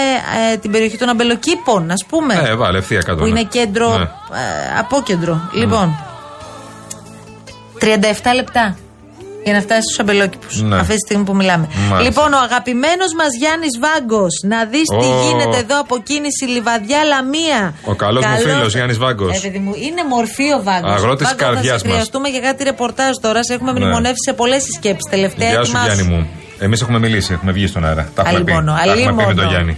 ε, 0.53 0.57
την 0.57 0.71
περιοχή 0.71 0.97
των 0.97 1.09
αμπελοκήπων, 1.09 1.91
ας 1.91 2.05
πούμε. 2.09 2.33
Ναι, 2.41 2.53
βάλε 2.55 2.77
ευθεία 2.77 2.99
κάτω. 2.99 3.17
που 3.17 3.23
ναι. 3.23 3.29
είναι 3.29 3.43
κέντρο, 3.43 3.97
Ναι. 3.97 4.03
ε, 4.03 4.79
απόκεντρο. 4.79 5.49
Λοιπόν, 5.53 5.97
37 7.79 7.85
λεπτά 8.35 8.77
για 9.47 9.53
να 9.57 9.61
φτάσει 9.67 9.85
στους 9.89 9.99
αμπελόκηπους. 10.03 10.53
Ναι. 10.61 10.75
Αυτή 10.83 10.93
τη 10.99 11.03
στιγμή 11.07 11.23
που 11.29 11.35
μιλάμε. 11.41 11.65
Μάλιστα. 11.89 12.01
Λοιπόν, 12.07 12.29
ο 12.39 12.41
αγαπημένος 12.47 13.11
μας 13.19 13.31
Γιάννης 13.41 13.73
Βάγκος, 13.85 14.33
να 14.51 14.59
δεις 14.71 14.87
τι 15.01 15.07
Ω. 15.15 15.21
γίνεται 15.25 15.57
εδώ 15.63 15.77
από 15.85 15.95
κίνηση 16.09 16.43
Λιβαδιά 16.55 17.01
Λαμία. 17.11 17.61
Ο 17.91 17.93
καλός 18.03 18.21
μου 18.25 18.37
φίλος, 18.47 18.71
Γιάννης 18.77 18.97
Βάγκος. 19.05 19.31
Ε, 19.37 19.39
παιδί 19.45 19.59
μου, 19.65 19.73
είναι 19.87 20.01
μορφή 20.13 20.47
ο 20.57 20.59
Βάγκος. 20.67 20.91
Αγρότης 20.97 21.35
καρδιάς 21.43 21.71
Θα 21.71 21.77
σε 21.77 21.85
μας. 21.85 21.93
χρειαστούμε 21.93 22.27
για 22.33 22.41
κάτι 22.47 22.61
ρεπορτάζ 22.71 23.13
τώρα. 23.25 23.39
Σε 23.43 23.53
έχουμε 23.53 23.71
Ναι. 23.71 23.79
μνημονεύσει 23.79 24.23
σε 24.27 24.33
πολλές 24.33 24.61
συσκέψεις. 24.67 25.07
Τελευταία 25.15 25.49
Γεια 25.49 25.63
σου, 25.63 25.71
ετοιμάσου. 25.71 25.85
Γιάννη 25.95 26.05
μου. 26.13 26.21
Εμείς 26.65 26.81
έχουμε 26.81 26.99
μιλήσει, 26.99 27.33
έχουμε 27.33 27.51
βγει 27.51 27.67
στον 27.67 27.85
αέρα. 27.85 28.03
Τα 28.15 28.21
έχουμε 28.25 28.43
πει. 28.43 28.51
Αλίμονο, 28.51 28.73
Τα 28.73 28.81
έχουμε 28.81 28.95
πει 28.95 29.27
με 29.27 29.33
τον 29.33 29.43
αλίμονο. 29.43 29.49
Γιάννη. 29.49 29.77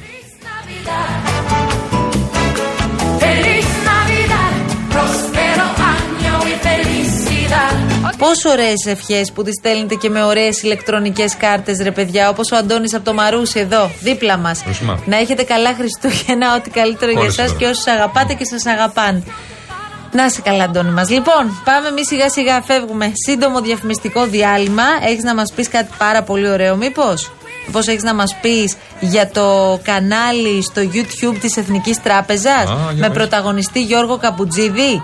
Πόσο 8.19 8.49
ωραίες 8.49 8.85
ευχές 8.85 9.31
που 9.31 9.43
τις 9.43 9.53
στέλνετε 9.59 9.95
και 9.95 10.09
με 10.09 10.23
ωραίες 10.23 10.61
ηλεκτρονικές 10.61 11.37
κάρτες, 11.37 11.77
ρε 11.83 11.91
παιδιά. 11.91 12.29
Όπως 12.29 12.51
ο 12.51 12.55
Αντώνης 12.55 12.93
από 12.93 13.05
το 13.05 13.13
Μαρούσι 13.13 13.59
εδώ, 13.59 13.91
δίπλα 14.01 14.37
μας. 14.37 14.63
Ρωσιμά. 14.67 14.99
Να 15.05 15.17
έχετε 15.17 15.43
καλά 15.43 15.73
Χριστούγεννα, 15.73 16.55
ό,τι 16.55 16.69
καλύτερο 16.69 17.11
για 17.11 17.19
Κόλλησε 17.19 17.41
εσάς 17.41 17.51
τώρα. 17.53 17.63
και 17.65 17.69
όσους 17.71 17.87
αγαπάτε 17.87 18.33
και 18.33 18.45
σας 18.45 18.65
αγαπάνε. 18.65 19.23
Να 20.11 20.25
είσαι 20.25 20.41
καλά, 20.41 20.63
Αντώνη 20.63 20.91
μας. 20.91 21.09
Λοιπόν, 21.09 21.61
πάμε 21.63 21.87
εμείς 21.87 22.07
σιγά 22.07 22.29
σιγά, 22.29 22.61
φεύγουμε. 22.61 23.11
Σύντομο 23.27 23.61
διαφημιστικό 23.61 24.25
διάλειμμα. 24.25 24.83
Έχεις 25.07 25.23
να 25.23 25.35
μας 25.35 25.51
πεις 25.55 25.69
κάτι 25.69 25.89
πάρα 25.97 26.23
πολύ 26.23 26.49
ωραίο, 26.49 26.75
μήπως; 26.75 27.31
Πώ 27.71 27.79
έχεις 27.79 28.03
να 28.03 28.13
μας 28.13 28.35
πεις 28.41 28.75
για 28.99 29.29
το 29.29 29.79
κανάλι 29.83 30.63
στο 30.63 30.81
YouTube 30.81 31.37
της 31.41 31.57
Εθνικής 31.57 32.01
Τράπεζας 32.01 32.69
Α, 32.69 32.75
για 32.93 32.93
με 32.95 33.07
πες. 33.07 33.17
πρωταγωνιστή 33.17 33.81
Γιώργο 33.81 34.17
Καπουτζίδη. 34.17 35.01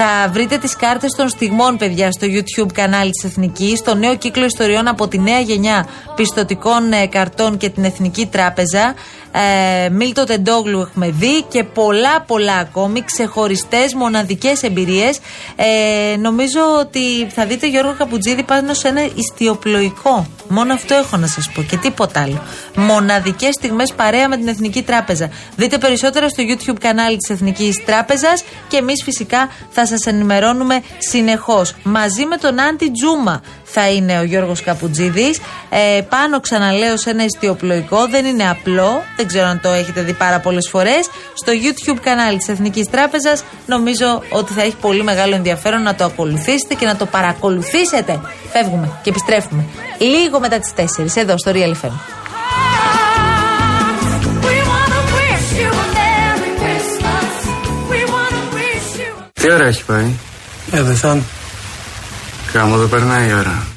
Θα 0.00 0.28
βρείτε 0.32 0.58
τις 0.58 0.76
κάρτες 0.76 1.12
των 1.12 1.28
στιγμών, 1.28 1.76
παιδιά, 1.76 2.10
στο 2.12 2.26
YouTube 2.30 2.72
κανάλι 2.72 3.10
της 3.10 3.24
Εθνικής, 3.24 3.82
το 3.82 3.94
νέο 3.94 4.16
κύκλο 4.16 4.44
ιστοριών 4.44 4.88
από 4.88 5.08
τη 5.08 5.18
νέα 5.18 5.40
γενιά 5.40 5.86
πιστοτικών 6.14 6.92
ε, 6.92 7.06
καρτών 7.06 7.56
και 7.56 7.68
την 7.68 7.84
Εθνική 7.84 8.26
Τράπεζα. 8.26 8.94
Ε, 9.32 9.88
Μίλτο 9.88 10.24
Τεντόγλου 10.24 10.80
έχουμε 10.80 11.10
δει 11.10 11.42
και 11.42 11.64
πολλά 11.64 12.20
πολλά 12.26 12.54
ακόμη, 12.54 13.02
ξεχωριστές, 13.02 13.94
μοναδικές 13.94 14.62
εμπειρίες. 14.62 15.18
Ε, 15.56 16.16
νομίζω 16.16 16.60
ότι 16.80 17.26
θα 17.34 17.46
δείτε 17.46 17.68
Γιώργο 17.68 17.94
Καπουτζίδη 17.98 18.42
πάνω 18.42 18.74
σε 18.74 18.88
ένα 18.88 19.08
ιστιοπλοϊκό. 19.14 20.26
Μόνο 20.48 20.72
αυτό 20.72 20.94
έχω 20.94 21.16
να 21.16 21.26
σας 21.26 21.50
πω 21.54 21.62
και 21.62 21.76
τίποτα 21.76 22.22
άλλο. 22.22 22.42
Μοναδικές 22.76 23.54
στιγμές 23.54 23.92
παρέα 23.92 24.28
με 24.28 24.36
την 24.36 24.48
Εθνική 24.48 24.82
Τράπεζα. 24.82 25.30
Δείτε 25.56 25.78
περισσότερα 25.78 26.28
στο 26.28 26.42
YouTube 26.46 26.76
κανάλι 26.80 27.16
της 27.16 27.30
Εθνικής 27.30 27.84
Τράπεζας 27.84 28.44
και 28.68 28.76
εμείς 28.76 29.02
φυσικά 29.02 29.48
θα 29.70 29.86
σας 29.86 30.06
ενημερώνουμε 30.06 30.82
συνεχώς. 30.98 31.74
Μαζί 31.82 32.24
με 32.24 32.36
τον 32.36 32.60
Άντι 32.60 32.90
Τζούμα 32.90 33.42
θα 33.70 33.90
είναι 33.90 34.18
ο 34.18 34.22
Γιώργος 34.22 34.62
Καπουτζίδης. 34.62 35.40
Ε, 35.70 36.00
πάνω 36.08 36.40
ξαναλέω 36.40 36.96
σε 36.96 37.10
ένα 37.10 37.24
ιστιοπλοϊκό, 37.24 38.08
δεν 38.08 38.24
είναι 38.24 38.48
απλό, 38.50 39.02
δεν 39.16 39.26
ξέρω 39.26 39.46
αν 39.46 39.60
το 39.60 39.68
έχετε 39.68 40.00
δει 40.02 40.12
πάρα 40.12 40.38
πολλές 40.40 40.68
φορές. 40.68 41.10
Στο 41.34 41.52
YouTube 41.52 41.98
κανάλι 42.02 42.38
της 42.38 42.48
Εθνικής 42.48 42.86
Τράπεζας 42.90 43.44
νομίζω 43.66 44.22
ότι 44.30 44.52
θα 44.52 44.62
έχει 44.62 44.76
πολύ 44.80 45.02
μεγάλο 45.02 45.34
ενδιαφέρον 45.34 45.82
να 45.82 45.94
το 45.94 46.04
ακολουθήσετε 46.04 46.74
και 46.74 46.86
να 46.86 46.96
το 46.96 47.06
παρακολουθήσετε. 47.06 48.20
Φεύγουμε 48.52 48.90
και 49.02 49.10
επιστρέφουμε 49.10 49.64
λίγο 49.98 50.40
μετά 50.40 50.58
τις 50.58 50.72
4 50.76 51.16
εδώ 51.16 51.38
στο 51.38 51.52
Real 51.54 51.74
FM. 51.82 51.94
We 54.50 54.58
wanna 54.72 55.00
wish 55.18 55.46
you 55.60 55.70
a 55.84 55.86
Merry 55.96 56.52
Christmas. 56.60 57.32
We 57.90 58.00
Τι 59.32 59.52
ώρα 59.52 59.66
έχει 59.66 59.84
πάει. 59.84 60.06
Ε, 60.72 60.82
δεν 60.82 60.96
θα. 60.96 61.37
Κάμω 62.52 62.74
εδώ 62.74 62.86
περνάει 62.86 63.28
η 63.28 63.32
ώρα. 63.32 63.68